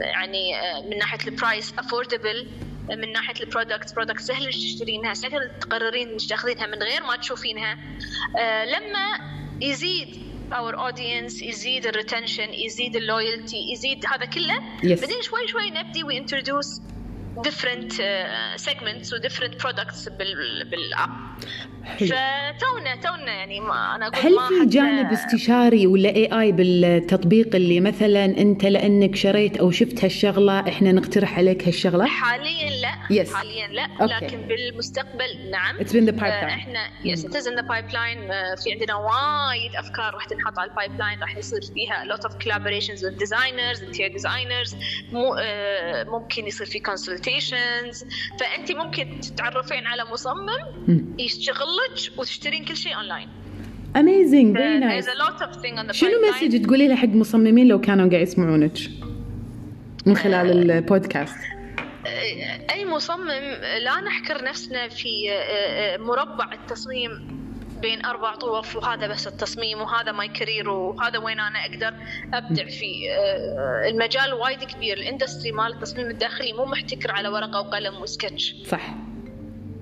يعني 0.00 0.52
من 0.90 0.98
ناحية 0.98 1.18
ال 1.26 1.34
price 1.34 1.74
affordable 1.78 2.48
من 2.88 3.12
ناحية 3.12 3.34
ال 3.40 3.47
product 3.47 3.94
product 3.94 4.20
سهل 4.20 4.52
تشترينها 4.52 5.14
سهل 5.14 5.58
تقررين 5.60 6.16
تاخذينها 6.16 6.66
من 6.66 6.82
غير 6.82 7.02
ما 7.02 7.16
تشوفينها. 7.16 7.78
أه، 8.38 8.64
لما 8.64 9.18
يزيد 9.60 10.33
our 10.52 10.74
audience 10.78 11.42
يزيد 11.42 11.86
ال 11.86 11.92
retention 11.92 12.48
يزيد 12.54 12.96
ال 12.96 13.03
loyalty 13.03 13.56
يزيد 13.72 14.06
هذا 14.06 14.24
كله؟ 14.24 14.54
Yes. 14.82 15.00
بعدين 15.00 15.22
شوي 15.22 15.48
شوي 15.48 15.70
نبدي 15.70 16.04
we 16.04 16.18
introduce 16.18 16.80
different 17.42 17.92
uh, 17.92 18.56
segments 18.66 19.12
و 19.12 19.16
different 19.28 19.54
products 19.62 20.08
بال 20.18 20.64
بال 20.70 20.86
app 20.86 21.10
حلو 21.84 22.08
فتونا 22.08 22.96
تونا 23.02 23.32
يعني 23.32 23.60
ما 23.60 23.94
أنا 23.96 24.06
أقول 24.06 24.18
هل 24.26 24.34
ما 24.34 24.48
في 24.48 24.66
جانب 24.70 25.12
استشاري 25.12 25.86
ولا 25.86 26.08
اي 26.08 26.40
اي 26.40 26.52
بالتطبيق 26.52 27.54
اللي 27.56 27.80
مثلا 27.80 28.24
أنت 28.24 28.64
لأنك 28.64 29.16
شريت 29.16 29.56
أو 29.56 29.70
شفت 29.70 30.04
هالشغلة 30.04 30.60
إحنا 30.68 30.92
نقترح 30.92 31.38
عليك 31.38 31.64
هالشغلة؟ 31.66 32.06
حاليا 32.06 32.70
لا 32.70 32.94
Yes. 33.24 33.34
حاليا 33.34 33.66
لا 33.68 33.88
أوكي. 34.00 34.14
لكن 34.26 34.40
بالمستقبل 34.48 35.50
نعم 35.50 35.78
It's 35.78 35.92
been 35.92 36.06
the 36.10 36.20
pipeline. 36.20 36.22
آه، 36.24 36.46
إحنا 36.54 36.80
yes 37.04 37.24
in 37.46 37.54
the 37.56 37.60
pipeline 37.62 38.28
في 38.56 38.72
عندنا 38.72 38.94
وايد 38.94 39.76
أفكار 39.76 40.14
راح 40.14 40.24
تنحط 40.24 40.58
على 40.58 40.70
ال 40.70 40.98
pipeline 40.98 41.20
راح 41.20 41.36
يصير 41.36 41.60
فيها 41.74 42.04
lot 42.04 42.24
of 42.24 42.34
collaborations 42.36 42.98
with 43.00 43.18
designers 43.24 43.78
interior 43.80 44.12
designers 44.22 44.76
مو 45.12 45.34
آه، 45.34 46.04
ممكن 46.04 46.46
يصير 46.46 46.66
في 46.66 46.78
consultations 47.24 48.04
فانت 48.40 48.72
ممكن 48.72 49.20
تتعرفين 49.20 49.86
على 49.86 50.04
مصمم 50.12 50.46
مم. 50.88 51.04
يشتغل 51.18 51.66
لك 51.76 52.18
وتشترين 52.18 52.64
كل 52.64 52.76
شيء 52.76 52.96
online 52.96 53.28
amazing 53.96 54.56
very 54.56 54.78
nice 54.78 55.06
شنو. 55.92 56.10
message 56.30 56.62
تقولي 56.62 56.88
له 56.88 56.96
حق 56.96 57.08
مصممين 57.08 57.68
لو 57.68 57.80
كانوا 57.80 58.10
قاعد 58.10 58.22
يسمعونك 58.22 58.78
من 60.06 60.16
خلال 60.16 60.70
البودكاست؟ 60.70 61.36
أي 62.70 62.86
مصمم 62.86 63.28
لا 63.84 64.00
نحكر 64.00 64.44
نفسنا 64.44 64.88
في 64.88 65.08
مربع 65.98 66.52
التصميم 66.52 67.43
بين 67.84 68.04
أربع 68.04 68.34
طوف 68.34 68.76
وهذا 68.76 69.06
بس 69.06 69.26
التصميم 69.26 69.80
وهذا 69.80 70.12
my 70.12 70.28
career 70.28 70.70
وهذا 70.70 71.18
وين 71.18 71.40
أنا 71.40 71.58
أقدر 71.58 71.94
أبدع 72.34 72.64
فيه. 72.64 73.10
المجال 73.88 74.34
وايد 74.34 74.64
كبير. 74.64 74.96
ال 74.98 75.04
industry 75.04 75.52
مال 75.52 75.72
التصميم 75.72 76.10
الداخلي 76.10 76.52
مو 76.52 76.64
محتكر 76.64 77.10
على 77.12 77.28
ورقة 77.28 77.60
وقلم 77.60 77.94
وسكتش. 78.02 78.54
صح. 78.66 78.94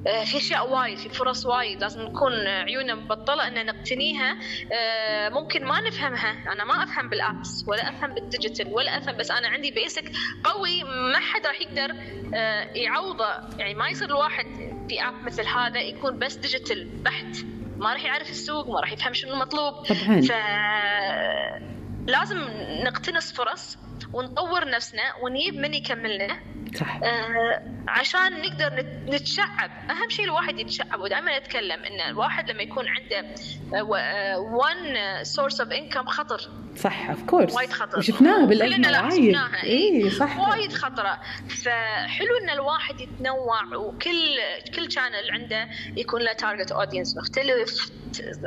آه، 0.06 0.25
في 0.25 0.37
أشياء 0.37 0.73
وايد 0.73 0.99
في 0.99 1.09
فرص 1.09 1.47
وايد. 1.47 1.80
لازم 1.80 2.02
نكون 2.02 2.32
عيوننا 2.47 2.94
مبطلة 2.94 3.49
ان 3.49 3.66
نقتنيها. 3.66 4.37
آه، 4.73 5.28
ممكن 5.28 5.64
ما 5.64 5.80
نفهمها. 5.80 6.52
أنا 6.52 6.64
ما 6.64 6.82
أفهم 6.82 7.09
بال 7.08 7.27
apps 7.27 7.64
ولا 7.68 7.88
أفهم 7.88 8.14
بال 8.14 8.27
digital 8.27 8.72
ولا 8.73 8.99
أفهم 8.99 9.16
بس 9.16 9.30
أنا 9.30 9.49
عندي 9.49 9.71
basic 9.70 10.12
قوي. 10.44 10.85
ما 10.85 11.18
حد 11.18 11.47
راح 11.47 11.61
يقدر 11.61 11.94
آه، 12.35 12.62
يعوضه. 12.75 13.28
يعني 13.59 13.75
ما 13.75 13.88
يصير 13.88 14.09
الواحد 14.09 14.47
في 14.88 15.02
app 15.02 15.14
مثل 15.25 15.47
هذا 15.47 15.80
يكون 15.80 16.18
بس 16.18 16.35
digital 16.34 16.84
بحت. 16.85 17.37
ما 17.82 17.92
راح 17.92 18.04
يعرف 18.04 18.30
السوق 18.30 18.68
ما 18.68 18.80
راح 18.80 18.92
يفهم 18.92 19.14
شنو 19.14 19.32
المطلوب 19.34 19.74
طبعاً. 19.74 20.20
ف 20.20 20.32
لازم 22.06 22.38
نقتنص 22.84 23.32
فرص 23.32 23.78
ونطور 24.12 24.68
نفسنا 24.71 25.02
ونجيب 25.23 25.54
من 25.54 25.75
يكملنا. 25.75 26.40
صح. 26.75 27.00
آه 27.02 27.62
عشان 27.88 28.40
نقدر 28.40 28.73
نت- 28.75 29.14
نتشعب. 29.14 29.71
أهم 29.90 30.09
شيء 30.09 30.25
الواحد 30.25 30.59
يتشعب. 30.59 31.00
ودائما 31.00 31.37
أتكلم 31.37 31.85
إن 31.85 32.00
الواحد 32.11 32.50
لما 32.50 32.62
يكون 32.62 32.85
عنده 32.88 33.35
one 34.38 35.25
source 35.25 35.61
of 35.61 35.72
income 35.72 36.06
خطر. 36.06 36.50
صح 36.76 37.11
of 37.11 37.22
course 37.22 37.54
وايد 37.54 37.73
خطر. 37.73 37.99
وشفناها 37.99 38.47
بالأزمة 38.47 39.09
وايد. 39.09 39.37
إي 39.64 40.11
صح. 40.11 40.38
وايد 40.38 40.73
خطرة. 40.73 41.21
فحلو 41.49 42.37
إن 42.42 42.50
الواحد 42.50 43.00
يتنوع 43.00 43.76
وكل 43.76 44.38
كل 44.75 44.92
channel 44.92 45.30
عنده 45.30 45.68
يكون 45.97 46.23
له 46.23 46.32
target 46.32 46.72
audience 46.72 47.16
مختلف 47.16 47.92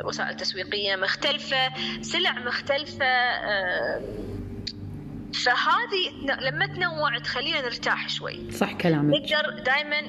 وسائل 0.04 0.36
تسويقية 0.36 0.96
مختلفة 0.96 1.72
سلع 2.02 2.32
مختلفة 2.32 3.06
آه، 3.06 4.00
فهذه 5.44 6.10
لما 6.40 6.66
تنوع 6.66 7.18
تخلينا 7.18 7.60
نرتاح 7.60 8.08
شوي. 8.08 8.50
صح 8.50 8.72
كلامك. 8.72 9.14
نقدر 9.14 9.58
دائما 9.62 10.00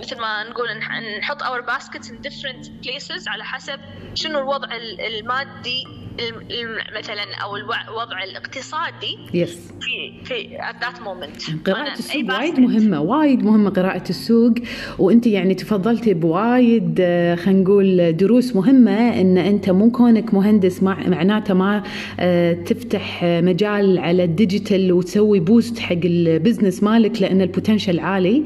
مثل 0.00 0.20
ما 0.20 0.44
نقول 0.44 0.68
نح- 0.82 1.18
نحط 1.20 1.42
our 1.42 1.62
baskets 1.66 2.06
in 2.06 2.14
different 2.28 2.66
places 2.86 3.28
على 3.28 3.44
حسب 3.44 3.80
شنو 4.14 4.38
الوضع 4.38 4.76
ال- 4.76 5.00
المادي 5.00 5.84
الم- 6.20 6.46
الم- 6.50 6.98
مثلا 6.98 7.36
أو 7.42 7.56
الوضع 7.56 8.22
الاقتصادي. 8.22 9.18
yes 9.34 9.72
في 9.80 9.99
في 10.24 10.58
at 10.58 10.84
that 10.84 10.98
moment. 11.00 11.70
قراءة 11.70 11.98
السوق 11.98 12.38
وايد 12.38 12.60
مهمة 12.60 13.00
وايد 13.00 13.44
مهمة 13.44 13.70
قراءة 13.70 14.10
السوق. 14.10 14.54
وأنت 14.98 15.26
يعني 15.26 15.54
تفضلتي 15.54 16.14
بوايد 16.14 16.98
آه، 17.00 17.34
خلينا 17.34 17.60
نقول 17.60 18.16
دروس 18.16 18.56
مهمة 18.56 19.20
إن 19.20 19.38
أنت 19.38 19.70
مو 19.70 19.90
كونك 19.90 20.34
مهندس 20.34 20.82
مع 20.82 21.08
معناته 21.08 21.54
ما 21.54 21.82
آه، 22.20 22.52
تفتح 22.52 23.20
آه، 23.24 23.40
مجال 23.40 23.98
على 23.98 24.24
ال 24.24 24.33
digital 24.33 24.92
وتسوي 24.92 25.40
boost 25.40 25.78
حق 25.78 25.96
ال 26.04 26.13
business 26.13 26.82
مالك 26.82 27.22
لأن 27.22 27.42
ال 27.42 27.48
potential 27.48 28.00
عالي. 28.00 28.44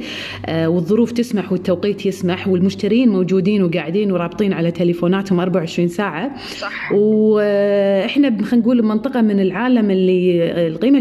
والظروف 0.49 1.13
تسمح 1.13 1.53
والتوقيت 1.53 2.07
يسمح 2.07 2.49
والمشترين 2.49 3.09
موجودين 3.09 3.63
وقاعدين 3.63 4.13
ورابطين 4.13 4.53
على 4.53 4.71
تليفوناتهم 4.71 5.41
24 5.41 5.89
ساعة. 5.89 6.31
صح. 6.59 6.93
وإحنا 6.93 8.45
خلينا 8.45 8.65
نقول 8.65 8.83
منطقه 8.83 9.21
من 9.21 9.41
العالم 9.41 9.91
اللي 9.91 10.45
القيمة 10.67 10.99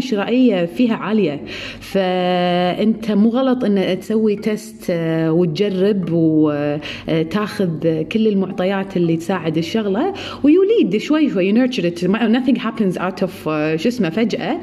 الشرائيه 0.62 0.66
فيها 0.66 0.94
عالية. 0.94 1.40
فأنت 1.80 3.12
مو 3.12 3.28
غلط 3.28 3.64
إن 3.64 4.00
تسوي 4.00 4.36
test 4.36 4.86
آه، 4.90 5.32
وتجرب 5.32 6.08
وتاخذ 6.12 8.02
كل 8.02 8.28
المعطيات 8.28 8.96
اللي 8.96 9.16
تساعد 9.16 9.58
الشغلة. 9.58 10.12
و 10.42 10.47
you'll 10.47 10.76
lead 10.76 10.96
شوي 10.96 11.30
شوي 11.30 11.52
nurture 11.52 11.90
nothing 12.34 12.58
happens 12.58 12.96
out 12.98 13.22
of 13.24 13.48
آه، 13.48 13.76
شو 13.76 13.88
اسمه 13.88 14.10
فجأة. 14.10 14.56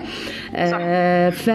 آه، 0.56 1.30
ف 1.30 1.50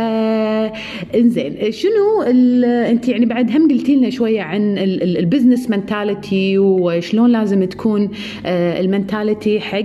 إنزين 1.14 1.72
شنو 1.72 2.22
ال- 2.26 2.64
أنت 2.64 3.08
يعني 3.08 3.26
بعد 3.26 3.50
هم 3.56 3.68
قلتي 3.70 3.96
لنا 3.96 4.10
شوية 4.10 4.42
عن 4.42 4.78
ال 4.78 4.88
business 4.88 5.70
mentality 5.70 6.58
وشلون 6.58 7.30
لازم 7.32 7.64
تكون 7.64 8.10
ال 8.46 8.58
mentality 8.58 9.60
حق 9.60 9.82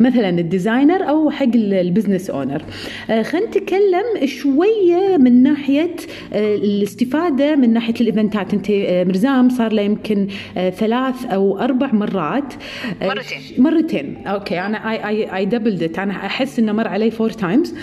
مثلا 0.00 0.28
ال 0.28 0.37
designer 0.37 1.08
أو 1.08 1.30
حق 1.30 1.46
ال 1.54 1.62
business 1.62 2.30
owner 2.30 2.62
خلينا 3.08 3.46
نتكلم 3.46 4.26
شوية 4.26 5.16
من 5.18 5.42
ناحية 5.42 5.96
آه، 6.32 6.54
الاستفادة 6.54 7.56
من 7.56 7.72
ناحية 7.72 7.94
ال 8.00 8.07
event 8.07 8.40
ات. 8.40 8.54
أنت 8.54 8.70
آه، 8.70 9.04
مرزام 9.04 9.48
صار 9.48 9.72
له 9.72 9.82
يمكن 9.82 10.26
آه، 10.56 10.70
ثلاث 10.70 11.24
أو 11.24 11.58
أربع 11.58 11.92
مرات. 11.92 12.54
آه، 13.02 13.06
مرتين. 13.08 13.38
مرتين. 13.58 14.16
أوكي 14.26 14.60
أنا 14.60 14.90
اي 14.90 15.08
اي 15.08 15.36
اي 15.36 15.44
doubled 15.44 15.98
أنا 15.98 16.12
أحس 16.12 16.58
إنه 16.58 16.72
مر 16.72 16.88
علي 16.88 17.10
four 17.10 17.30
times 17.30 17.74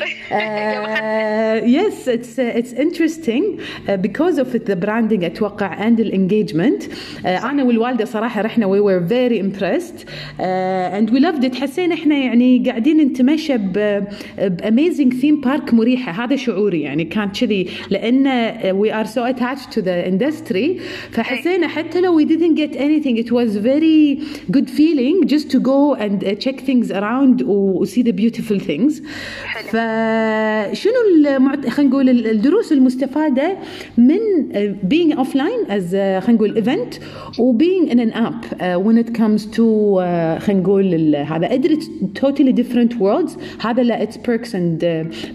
yes 1.66 2.10
it's 2.10 2.40
it's 2.40 2.74
interesting 2.74 3.44
because 3.90 4.40
of 4.40 4.56
the 4.56 4.74
branding 4.74 5.24
أتوقع 5.24 5.88
and 5.88 6.00
ال 6.00 6.07
engagement 6.07 6.84
أنا 7.26 7.64
والوالدة 7.64 8.06
صراحة 8.06 8.42
رحنا 8.42 8.66
we 8.66 8.80
were 8.80 9.08
very 9.08 9.40
impressed 9.42 10.06
and 10.40 11.12
we 11.14 11.20
loved 11.20 11.46
it 11.46 11.56
حسينا 11.56 11.96
إحنا 11.96 12.16
يعني 12.16 12.64
قاعدين 12.70 12.98
نتمشى 12.98 13.58
ب 13.58 13.77
amazing 13.77 15.13
theme 15.22 15.42
park 15.42 15.74
مريحه 15.74 16.24
هذا 16.26 16.36
شعوري 16.36 16.82
يعني 16.82 17.04
كان 17.06 17.30
كذي 17.30 17.68
لأن 17.90 18.28
we 18.76 18.94
are 18.94 19.06
so 19.06 19.22
attached 19.24 19.66
to 19.66 19.82
the 19.82 20.08
industry 20.08 20.80
فحسينا 21.12 21.68
حتى 21.68 22.02
لو 22.02 22.22
we 22.22 22.26
didn't 22.26 22.58
get 22.58 22.76
anything 22.76 23.18
it 23.18 23.32
was 23.32 23.58
very 23.58 24.22
good 24.52 24.70
feeling 24.70 25.28
just 25.34 25.50
to 25.52 25.60
go 25.60 25.94
and 25.96 26.24
uh, 26.24 26.36
check 26.46 26.58
things 26.70 26.92
around 26.92 27.42
و 27.46 27.86
see 27.86 28.02
the 28.04 28.12
beautiful 28.22 28.60
things 28.60 29.02
حلو. 29.46 29.68
فشنو 29.68 30.94
المعت... 31.18 31.70
خلينا 31.70 31.90
نقول 31.92 32.10
ال- 32.10 32.28
الدروس 32.28 32.72
المستفادة 32.72 33.58
من 33.98 34.18
uh, 34.52 34.88
being 34.94 35.18
offline 35.18 35.68
as 35.70 35.94
uh, 35.94 36.24
خلينا 36.24 36.30
نقول 36.30 36.64
event 36.64 37.00
و 37.40 37.58
being 37.58 37.90
in 37.92 37.98
an 38.00 38.12
app 38.14 38.52
uh, 38.52 38.80
when 38.86 38.98
it 38.98 39.14
comes 39.14 39.46
to 39.46 39.64
uh, 40.00 40.40
خلينا 40.44 40.62
نقول 40.62 41.16
هذا 41.16 41.50
it's 41.50 41.86
totally 42.20 42.54
different 42.54 42.94
worlds 43.00 43.32
هذا 43.66 43.84
له 43.84 44.06
its 44.06 44.18
perks 44.18 44.50
and 44.54 44.84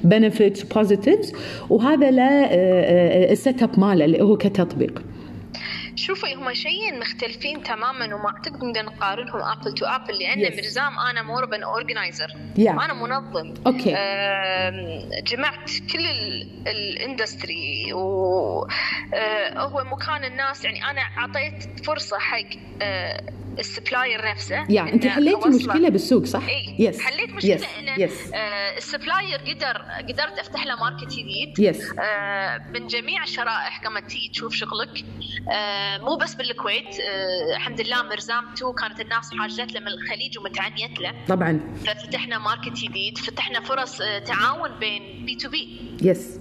benefits 0.07 0.61
positives 0.79 1.37
وهذا 1.71 2.11
له 2.11 2.47
uh, 2.47 2.51
uh, 2.51 3.31
ال 3.31 3.63
setup 3.63 3.81
ماله 3.81 4.05
اللي 4.05 4.21
هو 4.23 4.37
كتطبيق 4.37 5.03
شوفي 5.95 6.35
هم 6.35 6.55
شيئين 6.55 7.01
مختلفين 7.01 7.63
تماما 7.63 8.15
وما 8.15 8.27
أعتقد 8.29 8.65
نقدر 8.65 8.83
نقارنهم 8.85 9.41
apple 9.41 9.75
to 9.75 9.87
apple 9.87 10.15
لأن 10.19 10.45
Yes. 10.53 10.57
مرزام 10.57 10.99
أنا 11.11 11.23
more 11.23 11.45
of 11.45 11.54
an 11.54 11.63
organizer 11.63 12.29
Yeah. 12.57 12.69
أنا 12.69 12.93
منظم 12.95 13.55
Okay. 13.55 13.89
آم، 13.97 15.01
جمعت 15.27 15.71
كل 15.93 16.05
ال 16.67 16.81
industry 16.81 17.93
وهو 17.93 19.85
مكان 19.93 20.25
الناس 20.33 20.65
يعني 20.65 20.85
أنا 20.91 21.01
أعطيت 21.01 21.85
فرصة 21.85 22.19
حق 22.19 22.39
آه، 22.83 23.23
ال 23.59 23.67
supplier 23.67 24.31
نفسه 24.31 24.67
yeah 24.71 24.83
أنت 24.83 25.07
حليتي. 25.07 25.49
مشكلة 25.49 25.89
بالسوق 25.89 26.25
صح؟ 26.25 26.43
اي 26.49 26.75
yes 26.79 27.01
حليت 27.01 27.31
مشكلة 27.31 27.55
yes 27.55 27.65
انه 27.79 27.95
yes 28.01 28.33
آه، 28.35 28.77
ال 28.77 28.84
supplier 28.84 29.39
قدر 29.39 29.83
قدرت 30.09 30.39
أفتح 30.39 30.67
له 30.67 30.77
market 30.77 31.13
جديد. 31.13 31.59
yes 31.59 31.93
آه، 32.01 32.59
من 32.75 32.87
جميع 32.87 33.23
الشرائح 33.23 33.81
قامت 33.85 34.11
تيجي 34.11 34.29
تشوف 34.29 34.55
شغلك. 34.55 35.05
آه، 35.53 35.99
مو 35.99 36.17
بس 36.17 36.35
بالكويت. 36.35 37.01
آه، 37.01 37.57
الحمد 37.57 37.81
لله 37.81 38.03
مرزام 38.03 38.45
2 38.53 38.73
كانت 38.75 39.01
الناس 39.01 39.31
حاجت 39.41 39.73
له 39.73 39.81
من 39.81 39.89
الخليج 39.89 40.39
ومتعنيت 40.39 41.01
له. 41.01 41.13
طبعا. 41.29 41.61
ففتحنا 41.87 42.39
market 42.39 42.73
جديد 42.73 43.19
فتحنا 43.19 43.61
فرص 43.61 44.01
آه، 44.01 44.19
تعاون 44.19 44.79
بين 44.79 45.25
B 45.27 45.35
to 45.37 45.49
B 45.51 45.81
yes 46.03 46.39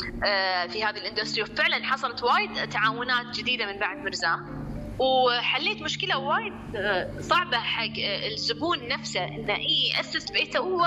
في 0.71 0.83
هذه 0.83 0.97
ال 0.97 1.02
industry 1.02 1.43
وفعلا 1.43 1.83
حصلت 1.85 2.23
وايد 2.23 2.69
تعاونات 2.69 3.39
جديدة 3.39 3.65
من 3.73 3.79
بعد 3.79 3.97
مرزام 3.97 4.66
وحليت 4.99 5.81
مشكلة 5.81 6.17
وايد 6.17 6.53
آه، 6.75 7.19
صعبة 7.19 7.57
حق 7.57 7.83
آه، 7.83 8.27
الزبون 8.33 8.87
نفسه 8.87 9.23
إنه 9.25 9.57
ياسس 9.97 10.31
بيته 10.31 10.59
هو 10.59 10.85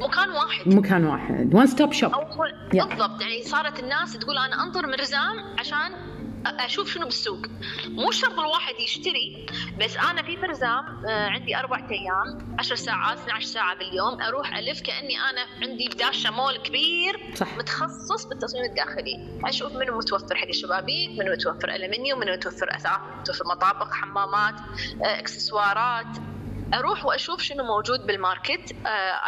مكان 0.00 0.30
واحد. 0.30 0.68
مكان 0.68 1.04
واحد. 1.04 1.54
one 1.54 1.66
stop 1.66 1.92
shop. 1.92 2.12
بالضبط. 2.88 3.20
يعني 3.22 3.42
صارت 3.42 3.80
الناس 3.80 4.12
تقول 4.18 4.38
أنا 4.38 4.62
انطر 4.62 4.86
مرزام 4.86 5.36
عشان 5.58 5.76
أ- 5.92 6.17
أشوف 6.50 6.90
شنو 6.94 7.04
بالسوق. 7.04 7.46
مو 7.86 8.10
شرط 8.10 8.38
الواحد 8.38 8.74
يشتري 8.80 9.46
بس 9.80 9.96
أنا 9.96 10.22
في 10.22 10.36
مرزام 10.36 11.04
آه، 11.06 11.28
عندي 11.28 11.56
أربع 11.56 11.76
أيام 11.90 12.56
10 12.58 12.76
ساعات 12.76 13.18
12 13.18 13.46
ساعة 13.46 13.74
باليوم 13.78 14.22
أروح 14.22 14.56
ألف 14.56 14.80
كأني 14.80 15.16
أنا 15.30 15.46
عندي 15.62 15.88
داشة 15.88 16.30
مول 16.30 16.56
كبير 16.56 17.34
صح. 17.34 17.56
متخصص 17.58 18.24
بالتصميم 18.24 18.64
الداخلي. 18.64 19.40
أشوف 19.44 19.72
منو 19.72 19.98
متوفر 19.98 20.36
حق 20.36 20.48
الشبابيك 20.48 21.10
منو 21.18 21.32
متوفر 21.32 21.68
ألمنيوم 21.74 22.20
منو 22.20 22.32
متوفر 22.32 22.76
اثاث 22.76 23.00
متوفر 23.20 23.44
مطابخ 23.46 23.92
حمامات 23.94 24.54
آه، 25.04 25.18
إكسسوارات. 25.18 26.06
أروح 26.74 27.04
وأشوف 27.04 27.42
شنو 27.42 27.64
موجود 27.64 28.06
بال 28.06 28.22
market. 28.22 28.76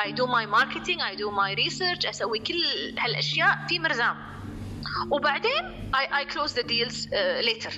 I 0.04 0.12
do 0.12 0.26
my 0.26 0.46
marketing 0.46 1.00
I 1.02 1.16
do 1.16 1.30
my 1.30 1.54
research 1.54 2.06
أسوي 2.06 2.38
كل 2.38 2.62
هالأشياء 2.98 3.58
في 3.68 3.78
مرزام 3.78 4.16
وبعدين 5.10 5.90
I 5.94 6.18
I 6.18 6.24
close 6.24 6.54
the 6.54 6.62
deals 6.62 7.08
later 7.40 7.72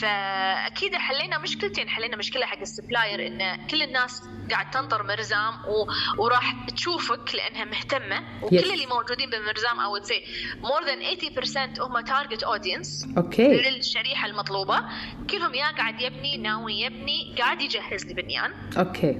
فأكيد 0.00 0.94
حلينا 0.96 1.38
مشكلتين. 1.38 1.88
حلينا 1.88 2.16
مشكلة 2.16 2.46
حق 2.46 2.58
ال 2.58 2.66
supplier 2.66 3.26
إن 3.26 3.66
كل 3.66 3.82
الناس 3.82 4.22
قاعد 4.50 4.70
تنطر 4.70 5.02
مرزام 5.02 5.54
و... 5.54 5.86
وراح 6.22 6.56
تشوفك 6.76 7.34
لأنها 7.34 7.64
مهتمة. 7.64 8.22
وكل 8.42 8.58
Yes. 8.58 8.72
اللي 8.72 8.86
موجودين 8.86 9.30
بمرزام 9.30 9.80
أو 9.80 10.02
say 10.02 10.22
more 10.60 10.84
than 10.84 11.16
80% 11.76 11.80
هم 11.80 12.00
target 12.00 12.42
audience 12.42 13.06
okay 13.16 13.48
للشريحة 13.70 14.26
المطلوبة. 14.28 14.80
كلهم 15.30 15.54
يا 15.54 15.66
قاعد 15.70 16.00
يبني 16.00 16.36
ناوي 16.36 16.80
يبني 16.80 17.34
قاعد 17.38 17.60
يجهز 17.62 18.06
لبنيان. 18.06 18.52
okay 18.78 19.18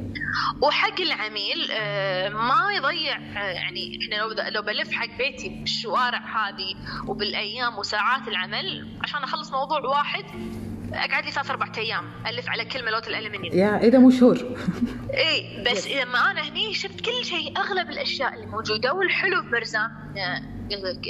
وحق 0.62 1.00
العميل 1.00 1.68
آه، 1.70 2.28
ما 2.28 2.72
يضيع 2.76 3.16
آه، 3.16 3.50
يعني 3.52 3.98
إحنا 4.02 4.14
لو 4.14 4.28
لو 4.48 4.62
بلف 4.62 4.92
حق 4.92 5.18
بيتي 5.18 5.48
بالشوارع 5.48 6.18
هذه 6.18 6.74
وبالأيام 7.08 7.78
وساعات 7.78 8.28
العمل 8.28 8.88
عشان 9.02 9.22
أخلص 9.22 9.52
موضوع 9.52 9.80
واحد 9.80 10.24
أقعد 10.94 11.24
لي 11.24 11.30
ثلاث 11.30 11.50
أربع 11.50 11.72
أيام 11.78 12.04
ألف 12.26 12.48
على 12.48 12.64
كلمة 12.64 12.90
لوت 12.90 13.08
الألمنيوم. 13.08 13.58
yeah 13.58 13.76
إذا 13.82 13.98
مو 13.98 14.10
شهور. 14.10 14.38
إي 15.14 15.64
بس 15.70 15.86
لما 15.86 16.30
أنا 16.30 16.40
هني 16.48 16.74
شفت 16.74 17.00
كل 17.00 17.24
شيء 17.24 17.58
أغلب 17.58 17.90
الأشياء 17.90 18.34
اللي 18.34 18.46
موجودة 18.46 18.92
والحلو 18.94 19.42
بمرزام 19.42 19.90
آه، 20.16 20.42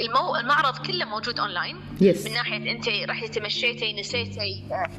المو... 0.05 0.35
المعرض 0.35 0.77
كله 0.87 1.05
موجود 1.05 1.39
online 1.39 1.75
Yes. 2.01 2.25
من 2.25 2.33
ناحية 2.33 2.71
أنت 2.71 2.89
رحتي 3.09 3.27
تمشيتي 3.39 3.93
نسيتي 3.99 4.63
آه، 4.71 4.89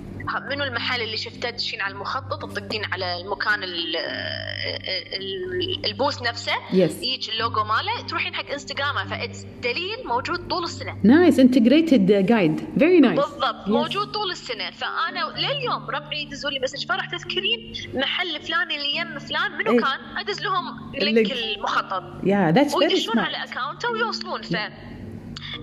منو 0.51 0.65
المحل 0.65 1.03
اللي 1.03 1.17
شفته 1.17 1.51
تدشين 1.51 1.81
على 1.81 1.95
المخطط؟ 1.95 2.43
تطقين 2.43 2.85
على 2.85 3.21
المكان 3.21 3.63
ال... 3.63 3.97
ال... 3.97 5.85
ال 5.87 5.93
booth 5.93 6.23
نفسه 6.23 6.53
Yes. 6.53 6.75
يجي 7.03 7.33
اللوجو 7.33 7.65
ماله 7.65 8.07
تروحين 8.09 8.35
حق 8.35 8.51
انستغرامه 8.51 9.05
ف 9.05 9.13
it's 9.13 9.47
دليل 9.63 9.97
موجود 10.05 10.49
طول 10.49 10.65
السنة. 10.65 10.97
nice 11.03 11.39
integrated 11.39 12.27
guide 12.27 12.69
very 12.79 13.01
nice 13.01 13.21
بالضبط 13.21 13.69
موجود 13.69 14.07
طول 14.07 14.31
السنة. 14.31 14.71
فأنا 14.71 15.35
لليوم 15.37 15.91
ربعي 15.91 16.23
يدزوا 16.23 16.51
لي 16.51 16.61
message 16.61 16.87
فرح 16.87 17.11
تذكرين 17.11 17.73
محل 17.95 18.41
فلاني 18.41 18.77
اللي 18.77 18.97
يم 18.97 19.19
فلان؟ 19.19 19.53
منو 19.53 19.73
إيه. 19.73 19.81
كان؟ 19.81 20.17
أدز 20.17 20.43
لهم. 20.43 20.93
link 20.95 21.33
المخطط. 21.33 22.03
yeah 22.25 22.51
that's 22.51 22.77
very 22.77 23.21
على 23.21 23.37
account 23.45 23.85
ه 23.85 23.91
ويوصلون. 23.91 24.43
ف 24.43 24.57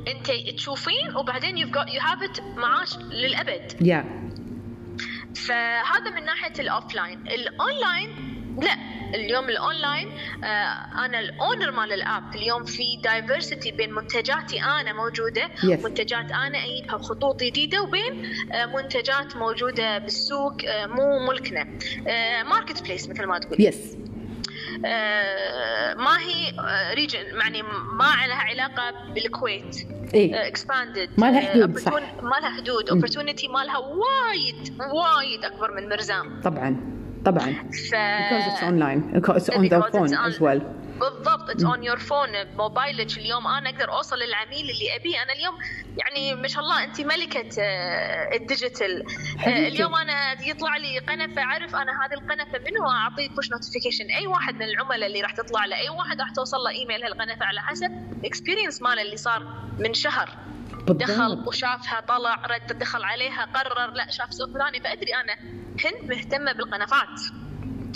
أنت 0.08 0.56
تشوفين 0.56 1.16
وبعدين 1.16 1.58
you 1.58 1.68
have 2.02 2.24
it 2.24 2.40
معاج 2.58 2.98
للأبد. 2.98 3.88
yeah 3.88 4.22
فهذا 5.36 6.10
من 6.16 6.26
ناحية 6.26 6.54
ال 6.60 6.67
offline 6.67 7.20
ال 7.28 7.42
online 7.42 8.32
لا 8.62 8.78
اليوم 9.16 9.50
الاونلاين 9.50 10.12
آه 10.44 11.06
أنا 11.06 11.20
ال 11.20 11.28
owner 11.28 11.72
مال 11.72 11.94
ال 11.94 12.04
app 12.04 12.36
اليوم 12.36 12.66
في 12.66 12.84
diversity 13.04 13.72
بين 13.72 13.94
منتجاتي 13.94 14.64
أنا 14.64 14.94
موجودة 14.94 15.42
Yes. 15.48 15.84
منتجات 15.84 16.32
أنا 16.32 16.58
اجيبها 16.66 16.96
بخطوط 16.98 17.44
جديدة 17.44 17.82
وبين 17.82 18.26
آه 18.52 18.66
منتجات 18.66 19.36
موجودة 19.36 19.98
بالسوق 19.98 20.54
آه 20.68 20.86
مو 20.86 21.20
ملكنا. 21.28 21.68
آه 22.08 22.44
marketplace 22.44 23.10
مثل 23.10 23.26
ما 23.26 23.40
تقول 23.40 23.62
yes 23.62 23.96
آه 23.96 24.11
ما 25.98 26.18
هي 26.20 26.54
region 26.94 27.20
يعني 27.20 27.62
ما 27.94 28.28
لها 28.28 28.36
علاقة 28.36 29.14
بالكويت. 29.14 29.78
expanded 30.14 31.10
ما 31.18 31.32
لها 31.32 31.42
حدود، 31.42 31.80
صح. 31.80 31.94
ما 32.22 32.36
لها 32.42 32.50
حدود. 32.50 32.90
opportunity 32.90 33.48
مالها 33.48 33.78
وايد 33.78 34.78
وايد 34.80 35.46
أكبر 35.46 35.72
من 35.72 35.90
مرزام 35.90 36.42
طبعا. 36.42 37.01
طبعا. 37.26 37.70
ف 37.72 37.96
because 37.96 38.46
it's 38.52 38.64
online. 38.64 39.14
Because 39.16 39.36
it's 39.38 39.56
on 39.56 39.62
the 39.62 39.70
Because 39.70 39.86
it's 39.86 39.98
phone 39.98 40.14
on- 40.14 40.32
as 40.32 40.40
well. 40.40 40.62
بالضبط. 41.02 41.50
it's 41.50 41.64
on 41.64 41.84
your 41.84 42.00
phone 42.00 42.44
بموبايلك 42.44 43.18
اليوم. 43.18 43.48
أنا 43.48 43.70
أقدر 43.70 43.92
أوصل 43.92 44.16
للعميل 44.20 44.60
اللي 44.70 44.96
أبيه. 44.96 45.24
أنا 45.24 45.34
اليوم 45.34 45.56
يعني 45.98 46.42
ما 46.42 46.48
شاء 46.48 46.64
الله 46.64 46.84
انت 46.84 47.02
ملكة 47.02 47.62
آه، 47.62 48.36
ال 48.36 48.43
digital. 48.43 49.04
آه،. 49.48 49.68
اليوم 49.68 49.96
أنا 49.96 50.42
يطلع 50.48 50.78
لي 50.78 51.00
قنفة. 51.00 51.42
أعرف 51.42 51.76
أنا 51.76 51.92
هذه 52.06 52.14
القنفة 52.14 52.60
منو؟ 52.72 52.88
أعطيه 52.90 53.30
push 53.30 53.52
notification 53.52 54.06
أي 54.06 54.28
واحد 54.28 54.56
من 54.56 54.62
العملاء 54.64 55.08
اللي 55.08 55.22
راح 55.22 55.32
تطلع 55.32 55.66
له 55.66 55.76
أي 55.76 55.90
واحد 55.90 56.20
راح 56.22 56.32
توصل 56.32 56.58
له 56.58 56.70
إيميل 56.70 57.04
هالقنفة. 57.04 57.46
على 57.46 57.62
حسب 57.62 57.92
ال 58.22 58.27
experience 58.27 58.82
ماله 58.82 59.02
اللي 59.02 59.18
صار 59.18 59.44
من 59.80 59.94
شهر. 59.94 60.30
دخل 60.88 61.44
وشافها 61.48 62.00
طلع 62.08 62.46
رد 62.46 62.78
دخل 62.80 63.04
عليها 63.04 63.46
قرر 63.46 63.92
لا 63.92 64.10
شاف 64.10 64.34
سوق 64.34 64.54
فلاني 64.54 64.80
فأدري 64.80 65.16
أنا 65.16 65.34
هند 65.86 66.10
مهتمة 66.10 66.52
بالقنفات 66.52 67.22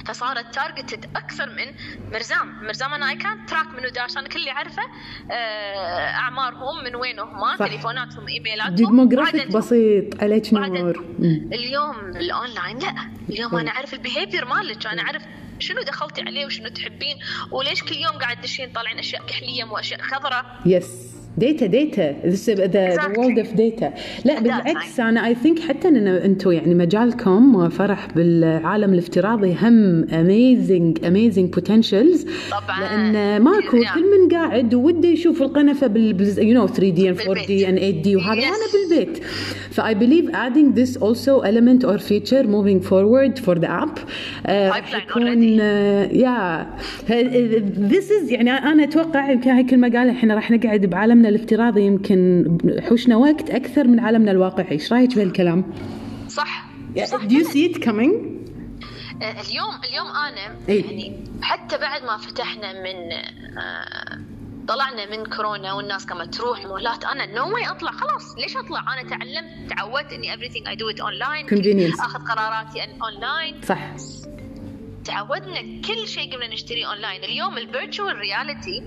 فصارت 0.06 0.56
targeted 0.56 1.06
أكثر 1.16 1.50
من 1.50 1.74
مرزام 2.14 2.64
مرزام 2.66 2.94
أنا 2.94 3.10
I 3.10 3.16
can 3.16 3.46
track 3.46 3.68
منو 3.68 3.90
داش 3.90 4.18
أنا 4.18 4.28
كل 4.28 4.40
اللي 4.40 4.52
أعرفه 4.52 4.84
آه، 5.32 6.08
أعمارهم 6.10 6.84
من 6.84 6.96
وين 6.96 7.20
هم. 7.20 7.56
تليفوناتهم 7.60 8.28
إيميلاتهم 8.28 8.76
demographic. 8.76 9.48
بسيط 9.48 10.24
عليك. 10.24 10.54
نور. 10.54 11.06
اليوم 11.58 11.96
الأونلاين 11.96 12.80
لا 12.80 12.96
اليوم 13.30 13.52
طيب. 13.52 13.60
أنا 13.60 13.72
أعرف 13.72 13.94
ال 13.94 13.99
behavior 13.99 14.46
مالك 14.46 14.88
أنا 14.88 15.02
أعرف 15.02 15.24
شنو 15.60 15.82
دخلتي 15.82 16.22
عليه 16.22 16.46
وشنو 16.46 16.70
تحبين 16.70 17.18
وليش 17.52 17.84
كل 17.84 17.96
يوم 17.96 18.12
قاعد 18.18 18.38
تدشين 18.42 18.72
طالعين 18.72 19.00
أشياء 19.00 19.26
كحلية 19.26 19.64
واشياء 19.64 20.02
خضراء 20.02 20.46
yes 20.66 21.15
data 21.38 21.66
data 21.66 22.16
the. 22.66 23.14
world 23.18 23.40
of 23.40 23.54
data 23.54 23.94
لا 24.26 24.40
بالعكس. 24.40 25.00
أنا 25.00 25.28
I 25.28 25.36
think 25.36 25.60
حتى 25.60 25.88
إن 25.88 26.08
أنتم 26.08 26.52
يعني 26.52 26.76
مجالكم 26.76 27.70
فرح 27.70 28.08
بالعالم 28.16 28.94
الافتراضي 28.94 29.56
هم 29.62 30.08
amazing 30.14 31.06
amazing 31.06 31.54
potentials 31.54 32.26
طبعاً. 32.52 32.80
لأن 32.82 33.42
ماكو 33.42 33.84
Yeah. 33.84 33.94
كل 33.96 34.04
من 34.04 34.30
قاعد 34.38 34.74
وده 34.74 35.08
يشوف 35.10 35.42
القنفة 35.42 35.88
بال 35.88 36.38
you 36.38 36.54
know 36.54 36.68
3 36.68 36.90
D 36.90 37.14
and 37.14 37.18
4 37.22 37.26
بالبيت. 37.28 37.48
D 37.48 37.66
and 37.66 37.70
8 37.70 38.02
D 38.02 38.16
وهذا 38.16 38.42
Yes. 38.42 38.44
وأنا 38.44 38.90
بالبيت 38.90 39.24
ف 39.76 39.96
I 39.96 40.00
believe 40.00 40.30
adding 40.32 40.76
this 40.80 40.98
also 41.02 41.42
element 41.42 41.84
or 41.84 41.98
feature 41.98 42.44
moving 42.44 42.82
forward 42.90 43.40
for 43.46 43.56
the 43.60 43.68
app 43.68 44.00
راح 44.46 44.92
Pipeline 44.92 44.96
يكون 44.96 45.24
already. 45.24 45.62
yeah 46.16 46.68
this 47.80 48.12
is 48.12 48.32
يعني 48.32 48.52
أنا 48.52 48.84
أتوقع 48.84 49.32
يمكن 49.32 49.50
هاي 49.50 49.64
كل 49.64 49.78
ما 49.78 49.88
قال 49.88 50.10
إحنا 50.10 50.36
راح 50.36 50.52
نقعد 50.52 50.82
بعالمنا 50.86 51.30
الافتراضي 51.30 51.82
يمكن 51.82 52.46
حوشنا 52.90 53.16
وقت 53.16 53.50
أكثر 53.50 53.88
من 53.88 54.00
عالمنا 54.00 54.32
الواقعي. 54.32 54.72
إيش 54.72 54.94
رأيك 54.94 55.16
بهالكلام 55.16 55.64
صح. 56.28 56.68
صح. 57.06 57.22
do 57.28 57.34
you 57.34 57.44
see 57.44 57.72
it 57.74 57.82
coming? 57.86 58.14
آه، 59.22 59.42
اليوم 59.42 59.74
اليوم 59.90 60.08
أنا 60.08 60.56
إيه. 60.70 60.86
يعني 60.86 61.14
حتى 61.42 61.78
بعد 61.78 62.04
ما 62.04 62.18
فتحنا 62.18 62.74
من 62.74 63.12
آه، 63.58 64.20
طلعنا 64.68 65.06
من 65.18 65.26
كورونا 65.26 65.74
والناس 65.74 66.06
قامت 66.06 66.36
تروح 66.36 66.66
مولات 66.66 67.04
أنا 67.04 67.26
no 67.26 67.54
way 67.54 67.70
أطلع. 67.70 67.92
خلاص 67.92 68.36
ليش 68.38 68.58
أطلع؟ 68.58 68.94
أنا 68.94 69.10
تعلمت 69.10 69.70
تعودت 69.70 70.14
إني 70.14 70.38
everything 70.38 70.64
I 70.68 70.76
do 70.76 70.96
it 70.96 71.02
online. 71.02 71.50
Convenience. 71.56 72.02
آخذ 72.02 72.20
قراراتي 72.20 72.88
اونلاين 73.02 73.62
صح. 73.62 73.96
تعودنا 75.06 75.82
كل 75.88 76.08
شيء 76.08 76.36
قبل 76.36 76.50
نشتريه 76.50 76.86
اونلاين 76.90 77.24
اليوم 77.24 77.58
ال 77.58 77.65
virtual 77.65 78.18
reality 78.18 78.84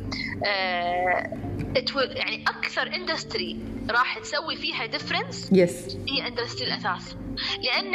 يعني 1.97 2.45
أكثر 2.49 2.95
industry 2.95 3.57
راح 3.91 4.19
تسوي 4.19 4.57
فيها 4.57 4.87
difference 4.87 5.51
yes 5.53 5.97
هي 6.09 6.27
industry 6.29 6.67
الأثاث. 6.67 7.15
لأن 7.63 7.93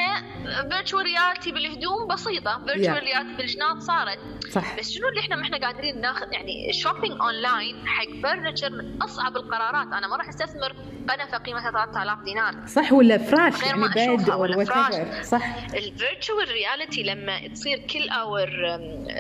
virtual 0.72 1.06
reality 1.06 1.52
بالهدوم 1.51 2.08
بسيطة. 2.08 2.62
virtual 2.65 3.02
Yeah. 3.01 3.03
reality 3.04 3.38
بالجناط 3.38 3.77
صارت. 3.77 4.19
صح. 4.51 4.79
بس 4.79 4.91
شنو 4.91 5.08
اللي 5.08 5.19
إحنا 5.19 5.36
ما 5.36 5.41
إحنا 5.41 5.58
قادرين 5.58 6.01
ناخذ 6.01 6.34
يعني 6.34 6.69
ال 6.69 6.75
shopping 6.75 7.22
online 7.22 7.88
حق 7.88 8.08
furniture 8.24 8.69
من 8.69 9.01
أصعب 9.01 9.36
القرارات. 9.36 9.88
أنا 9.88 10.08
ما 10.08 10.15
راح 10.15 10.27
أستثمر. 10.29 10.75
قنفه 11.10 11.38
قيمتها 11.38 11.71
3000 11.71 12.23
دينار. 12.23 12.67
صح 12.67 12.93
ولا 12.93 13.17
فراش 13.17 13.53
غير 13.56 13.65
يعني 13.65 13.79
ما 13.79 13.88
بيد 13.88 14.29
ولا 14.29 14.65
فراش. 14.65 15.25
صح. 15.25 15.56
ال 15.74 15.83
virtual 15.83 16.48
reality 16.52 17.04
لما 17.03 17.47
تصير 17.47 17.77
كل 17.79 18.10
our 18.10 18.50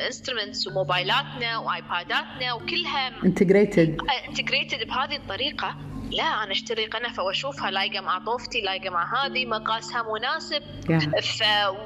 instruments 0.07 0.67
وموبايلاتنا 0.67 1.57
وآيباداتنا 1.57 2.53
وكلها 2.53 3.23
integrated 3.25 3.97
integrated 4.27 4.87
بهذه 4.87 5.15
الطريقة 5.15 5.75
لا 6.17 6.23
أنا 6.43 6.51
أشتري 6.51 6.85
قنفه 6.85 7.23
واشوفها 7.23 7.71
لايقة 7.71 8.01
مع 8.01 8.19
طوفتي 8.19 8.61
لايقة 8.61 8.89
مع 8.89 9.25
هذه 9.25 9.45
مقاسها 9.45 10.03
مناسب. 10.13 10.61
Yeah. 10.87 11.19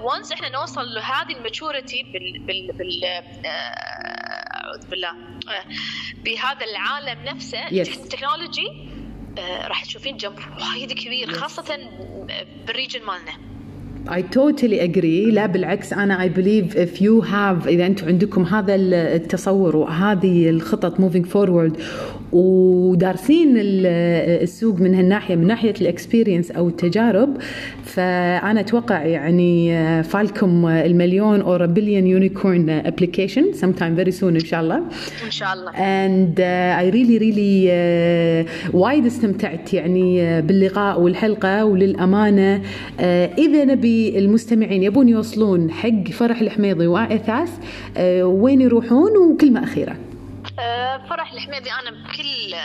ف 0.03 0.09
once 0.09 0.31
إحنا 0.31 0.49
نوصل 0.49 0.81
لهذه 0.81 1.37
ال 1.37 1.44
maturity 1.44 2.03
بال 2.13 2.39
بال 2.39 2.77
بال 2.77 3.03
آه، 3.05 3.49
أعوذ 3.49 4.87
بالله 4.91 5.09
آه، 5.09 5.63
بهذا 6.25 6.65
العالم 6.71 7.23
نفسه 7.25 7.65
Yes. 7.67 7.97
ال 7.97 8.04
technology 8.04 8.67
آه، 9.37 9.67
راح 9.67 9.85
تشوفين 9.85 10.17
jump 10.17 10.39
وايد 10.73 10.93
كبير 10.93 11.31
خاصة 11.33 11.77
بال 12.67 12.75
region 12.75 12.99
مالنا. 13.05 13.47
I 14.09 14.21
totally 14.21 14.79
agree. 14.79 15.33
لا 15.33 15.45
بالعكس 15.45 15.93
أنا 15.93 16.27
I 16.27 16.29
believe 16.29 16.75
if 16.75 17.01
you 17.01 17.21
have 17.27 17.67
إذا 17.67 17.85
أنتم 17.85 18.07
عندكم 18.07 18.43
هذا 18.43 18.75
التصور 18.75 19.75
وهذه 19.75 20.49
الخطط 20.49 20.95
moving 20.95 21.25
forward 21.25 21.81
ودارسين 22.31 23.57
ال- 23.57 23.85
السوق 24.43 24.79
من 24.79 24.95
هالناحية 24.95 25.35
من 25.35 25.47
ناحية 25.47 25.73
الاكسبيرينس 25.81 26.51
أو 26.51 26.67
التجارب. 26.67 27.37
فأنا 27.83 28.59
أتوقع 28.59 29.05
يعني 29.05 29.73
فالكم 30.03 30.67
المليون 30.67 31.41
or 31.43 31.61
a 31.61 31.67
billion 31.67 32.05
unicorn 32.19 32.87
application 32.89 33.59
sometime 33.61 33.95
very 34.03 34.11
soon 34.19 34.23
إن 34.23 34.39
شاء 34.45 34.61
الله. 34.61 34.77
إن 35.25 35.31
شاء 35.31 35.53
الله. 35.53 35.71
I 36.79 36.91
really 36.91 37.19
really 37.19 37.67
uh, 37.67 38.75
وايد 38.75 39.05
استمتعت 39.05 39.73
يعني 39.73 40.39
uh, 40.41 40.43
باللقاء 40.45 41.01
والحلقة 41.01 41.65
وللأمانة. 41.65 42.61
uh, 42.61 43.01
إذا 43.37 43.65
نبي 43.65 44.19
المستمعين 44.19 44.83
يبون 44.83 45.09
يوصلون 45.09 45.71
حق 45.71 46.07
فرح 46.11 46.41
الحميضي 46.41 46.87
وإثاث 46.87 47.49
uh, 47.95 47.99
وين 48.23 48.61
يروحون؟ 48.61 49.17
وكلمة 49.17 49.63
أخيرة 49.63 49.91
آه، 49.91 50.06
فرح 51.09 51.31
الحميدي 51.33 51.71
أنا 51.71 51.91
بكل 51.91 52.55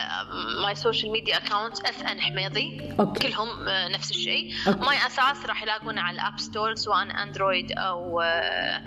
ماي 0.62 0.74
سوشيال 0.74 1.12
ميديا 1.12 1.37
اكونت 1.37 1.81
اف 1.81 2.02
ان 2.02 2.20
حميدي 2.20 2.94
أوكي. 3.00 3.28
كلهم 3.28 3.68
آه، 3.68 3.88
نفس 3.88 4.11
الشيء 4.11 4.55
أوكي. 4.68 4.81
ماي 4.87 4.96
أساس 5.07 5.46
راح 5.46 5.62
يلاقونه 5.62 6.00
على 6.00 6.14
الاب 6.14 6.40
ستور 6.40 6.74
سواء 6.74 7.22
اندرويد 7.22 7.72
أو 7.72 8.20
آه، 8.20 8.83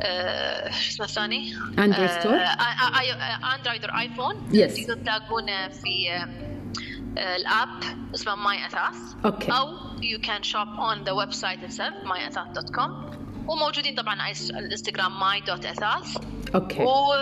آه، 0.00 0.70
شو 0.70 0.90
اسمه 0.90 1.06
الثاني 1.06 1.54
آه،؟ 1.78 1.80
آه، 1.80 2.54
آي- 2.98 3.14
آي- 3.14 3.54
اندرويد 3.54 3.84
أو 3.84 3.98
ايفون 3.98 4.34
Yes. 4.52 4.80
تقدرون 4.86 5.04
تلاقونه 5.04 5.68
في 5.68 6.10
آه، 6.12 6.28
آه، 7.18 7.36
ال 7.36 7.47
app 7.47 7.82
اسمه 8.14 8.34
My 8.34 8.66
أثاث 8.66 8.96
okay. 9.24 9.52
أو 9.52 9.76
you 10.00 10.18
can 10.26 10.42
shop 10.42 10.68
on 10.78 11.04
the 11.08 11.14
website 11.14 11.70
itself 11.70 11.94
myathas.com 12.08 12.90
وموجودين 13.48 13.94
طبعا 13.94 14.22
على 14.22 14.34
الإنستغرام 14.50 15.12
my.athas 15.20 16.20
okay. 16.54 16.82
و 16.82 17.12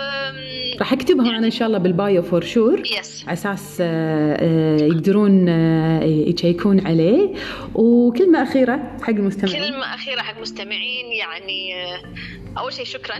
راح 0.79 0.93
اكتبها 0.93 1.37
أنا 1.37 1.45
إن 1.45 1.51
شاء 1.51 1.67
الله 1.67 1.77
بال 1.77 1.95
bio 1.95 2.21
for 2.21 2.41
sure 2.41 2.79
yes 2.99 3.23
على 3.23 3.33
أساس 3.33 3.77
آه، 3.81 4.37
آه، 4.39 4.83
يقدرون 4.83 5.49
آه، 5.49 6.03
يشيكون 6.03 6.87
عليه. 6.87 7.33
وكلمة 7.75 8.43
أخيرة 8.43 8.97
حق 9.01 9.09
المستمعين. 9.09 9.71
كلمة 9.71 9.95
أخيرة 9.95 10.21
حق 10.21 10.35
المستمعين 10.35 11.11
يعني 11.11 11.73
أول 12.57 12.73
شيء 12.73 12.85
شكرا. 12.85 13.15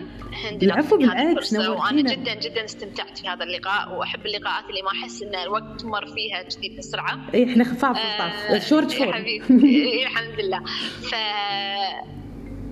هند 0.46 0.64
العفو 0.64 0.98
بالعكس، 0.98 1.54
نورتينا. 1.54 2.14
جدا 2.14 2.34
جدا 2.34 2.66
استمتعت 2.66 3.18
في 3.18 3.28
هذا 3.28 3.44
اللقاء 3.44 3.94
وأحب 3.98 4.26
اللقاءات 4.26 4.70
اللي 4.70 4.82
ما 4.82 4.92
أحس 4.92 5.24
إن 5.24 5.36
الوقت 5.36 5.86
مر 5.86 6.06
فيها 6.06 6.44
كذي 6.44 6.78
بسرعة. 6.78 7.20
اي 7.34 7.52
إحنا 7.52 7.64
خفاف 7.64 7.98
خفاف 7.98 8.70
شورت 8.70 8.94
يا 8.94 8.98
فورم 8.98 9.14
حبيبي. 9.14 9.68
إيه، 9.68 10.04
الحمد 10.04 10.40
لله. 10.40 10.64
ف 11.02 11.16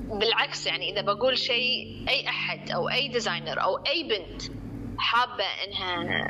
بالعكس 0.10 0.66
يعني 0.68 0.92
إذا 0.92 1.02
بقول 1.02 1.38
شيء 1.38 2.06
أي 2.10 2.30
أحد 2.30 2.72
أو 2.72 2.90
أي 2.90 3.08
designer 3.08 3.62
أو 3.64 3.78
أي 3.78 4.04
بنت 4.04 4.42
حابة 4.98 5.44
إنها 5.68 6.28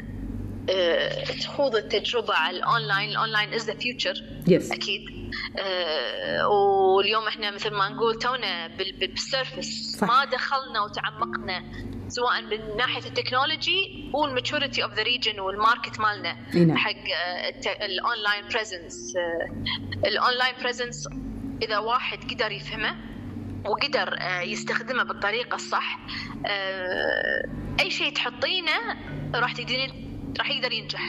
آه، 0.70 1.24
تخوض 1.24 1.76
التجربة 1.76 2.34
على 2.34 2.58
ال 2.58 2.65
online 2.65 3.10
ال 3.10 3.16
online 3.16 3.54
is 3.54 3.66
the 3.66 3.74
future 3.78 4.24
أكيد 4.72 5.02
آه، 5.60 6.48
واليوم 6.48 7.28
إحنا 7.28 7.52
مثل 7.52 7.70
ما 7.74 7.90
نقول 7.90 8.16
تونا 8.20 8.68
بال- 8.68 8.98
بال- 9.00 9.08
بال 9.08 9.27
surface. 9.27 10.04
ما 10.04 10.26
دخلنا 10.26 10.82
وتعمقنا 10.82 11.64
سواء 12.08 12.42
من 12.42 12.78
ناحية 12.78 13.06
ال 13.06 13.15
technology 13.15 14.10
وال 14.14 14.28
maturity 14.28 14.84
of 14.84 14.94
the 14.94 15.04
region 15.04 15.40
وال 15.40 15.55
market 15.55 16.00
مالنا 16.00 16.38
إي 16.56 16.66
نعم. 16.66 16.78
حق 16.78 16.96
ال 17.84 17.92
online 17.92 18.44
presence 18.54 19.14
ال 20.06 20.12
online 20.12 20.54
presence 20.62 21.08
إذا 21.62 21.78
واحد 21.78 22.18
قدر 22.34 22.52
يفهمه 22.52 22.96
وقدر 23.66 24.16
آه، 24.20 24.42
يستخدمه 24.42 25.04
بالطريقة 25.04 25.56
الصح. 25.56 26.00
آه، 26.46 27.50
أي 27.80 27.92
شيء 27.92 28.14
تحطينه 28.14 28.72
راح 29.36 29.52
تقدرين 29.54 30.06
راح 30.40 30.50
يقدر 30.50 30.72
ينجح. 30.72 31.02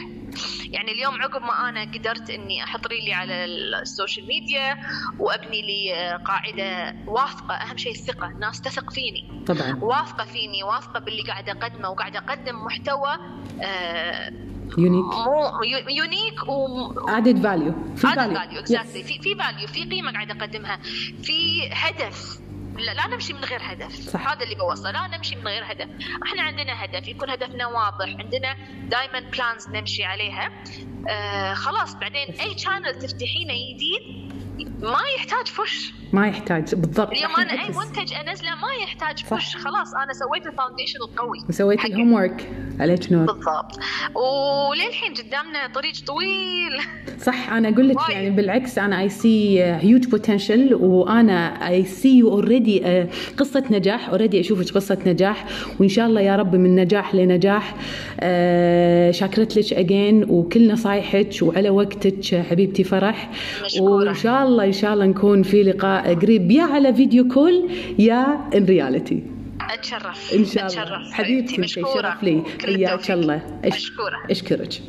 يعني 0.69 0.91
اليوم 0.91 1.21
عقب 1.21 1.41
ما 1.41 1.69
أنا 1.69 1.81
قدرت 1.81 2.29
إني 2.29 2.63
أحط 2.63 2.87
ريلي 2.87 3.13
على 3.13 3.45
ال 3.45 3.57
social 3.57 4.27
media 4.27 4.77
وأبني 5.19 5.61
لي 5.61 5.95
آه، 5.95 6.17
قاعدة 6.17 6.95
واثقة. 7.07 7.55
أهم 7.55 7.77
شيء 7.77 7.91
الثقة 7.91 8.27
الناس 8.27 8.61
تثق 8.61 8.89
فيني. 8.91 9.43
طبعا. 9.47 9.79
واثقة 9.81 10.25
فيني 10.25 10.63
واثقة 10.63 10.99
باللي 10.99 11.21
قاعد 11.23 11.49
أقدمه 11.49 11.89
وقاعد 11.89 12.15
أقدم 12.15 12.55
محتوى 12.65 13.17
آه، 13.61 14.33
unique 14.77 15.05
مو 15.05 15.63
u- 15.63 15.89
unique 15.89 16.47
و 16.47 16.91
added 17.09 17.43
value 17.43 17.73
في. 17.95 18.01
value 18.07 18.59
exactly 18.59 19.03
في 19.03 19.19
في 19.19 19.35
value 19.35 19.67
في 19.67 19.83
قيمة 19.83 20.11
قاعد 20.11 20.31
أقدمها. 20.31 20.79
في 21.23 21.69
هدف. 21.73 22.39
لا, 22.77 22.93
لا 22.93 23.07
نمشي 23.07 23.33
من 23.33 23.43
غير 23.43 23.59
هدف. 23.63 23.95
صح. 24.09 24.27
هذا 24.31 24.43
اللي 24.43 24.55
بوصله. 24.55 24.91
لا 24.91 25.17
نمشي 25.17 25.35
من 25.35 25.47
غير 25.47 25.63
هدف. 25.71 25.87
إحنا 26.23 26.41
عندنا 26.41 26.85
هدف. 26.85 27.07
يكون 27.07 27.29
هدفنا 27.29 27.67
واضح. 27.67 28.05
عندنا 28.19 28.55
دائما 28.89 29.19
plans 29.19 29.69
نمشي 29.69 30.03
عليها. 30.03 30.51
آه 31.09 31.53
خلاص. 31.53 31.93
بعدين 31.95 32.27
أي 32.41 32.57
channel 32.57 32.99
تفتحينه 32.99 33.53
جديد 33.53 34.31
ما 34.81 34.97
يحتاج 35.17 35.47
push. 35.47 35.93
ما 36.13 36.27
يحتاج 36.27 36.75
بالضبط. 36.75 37.11
اليوم 37.11 37.35
أنا 37.35 37.51
أي. 37.51 37.69
منتج 37.69 38.13
أنزله 38.13 38.49
ما 38.55 38.73
يحتاج 38.83 39.19
صح. 39.19 39.37
push. 39.37 39.55
خلاص 39.55 39.93
أنا 39.93 40.13
سويت 40.13 40.47
ال 40.47 40.52
foundation 40.52 40.99
القوي. 41.01 41.37
وسويت. 41.49 41.85
ال 41.85 42.13
homework 42.13 42.49
عليك 42.79 43.11
نور 43.11 43.25
بالضبط. 43.25 43.79
وللحين 44.15 45.13
قدامنا 45.13 45.67
طريق 45.75 45.93
طويل. 46.07 46.81
صح 47.19 47.51
أنا 47.53 47.69
أقول 47.69 47.89
لك. 47.89 47.97
يعني 48.09 48.29
بالعكس 48.29 48.77
أنا 48.77 49.01
I 49.01 49.09
see 49.09 49.63
huge 49.63 50.07
potential 50.07 50.73
وأنا 50.73 51.67
I 51.69 51.85
see 51.85 52.17
you 52.17 52.29
already 52.29 53.05
قصة 53.37 53.63
نجاح. 53.71 54.09
already 54.09 54.39
أشوفك 54.39 54.73
قصة 54.75 54.97
نجاح. 55.05 55.45
وإن 55.79 55.89
شاء 55.89 56.07
الله 56.07 56.21
يا 56.21 56.35
رب 56.35 56.55
من 56.55 56.75
نجاح 56.75 57.15
لنجاح. 57.15 57.75
آه، 58.19 59.11
شاكرة 59.11 59.57
لك 59.57 59.73
again 59.73 60.23
وكل 60.29 60.71
نصايحك 60.71 61.29
وعلى 61.41 61.69
وقتك 61.69 62.45
حبيبتي 62.49 62.83
فرح. 62.83 63.29
مشكورة. 63.65 63.91
وإن 63.91 64.15
شاء 64.15 64.43
الله 64.43 64.70
إن 64.71 64.75
شاء 64.75 64.93
الله 64.93 65.05
نكون 65.05 65.43
في 65.43 65.63
لقاء 65.63 66.15
قريب. 66.15 66.51
يا 66.51 66.63
على 66.63 66.93
video 66.93 67.27
call 67.27 67.69
يا 67.99 68.47
ان 68.55 68.65
رياليتي 68.65 69.23
أتشرف. 69.61 70.33
إن 70.33 70.45
شاء 70.45 70.67
الله. 70.67 70.81
أتشرف. 70.81 71.11
حبيبتي 71.13 71.61
مشكورة. 71.61 71.93
شرف 71.93 72.23
لي 72.23 72.43
حياك. 72.65 73.11
الله. 73.11 73.41
مشكورة. 73.65 74.17
أشكرك. 74.29 74.81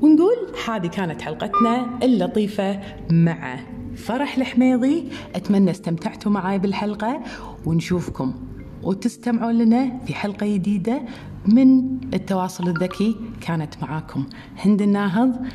ونقول 0.00 0.36
هذه 0.68 0.86
كانت 0.86 1.22
حلقتنا 1.22 1.98
اللطيفة 2.02 2.80
مع 3.10 3.56
فرح 3.96 4.36
الحميضي. 4.36 5.04
أتمنى 5.34 5.70
استمتعتوا 5.70 6.32
معاي 6.32 6.58
بالحلقة. 6.58 7.20
ونشوفكم. 7.66 8.34
وتستمعوا 8.82 9.52
لنا 9.52 9.98
في 10.06 10.14
حلقة 10.14 10.46
جديدة. 10.46 11.02
من 11.48 12.00
التواصل 12.14 12.68
الذكي 12.68 13.16
كانت 13.40 13.82
معاكم. 13.82 14.26
هند 14.56 14.82
الناهض 14.82 15.46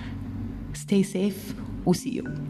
stay 0.73 1.03
safe. 1.03 1.53
وسيو 1.85 2.23
see 2.23 2.27
you. 2.27 2.49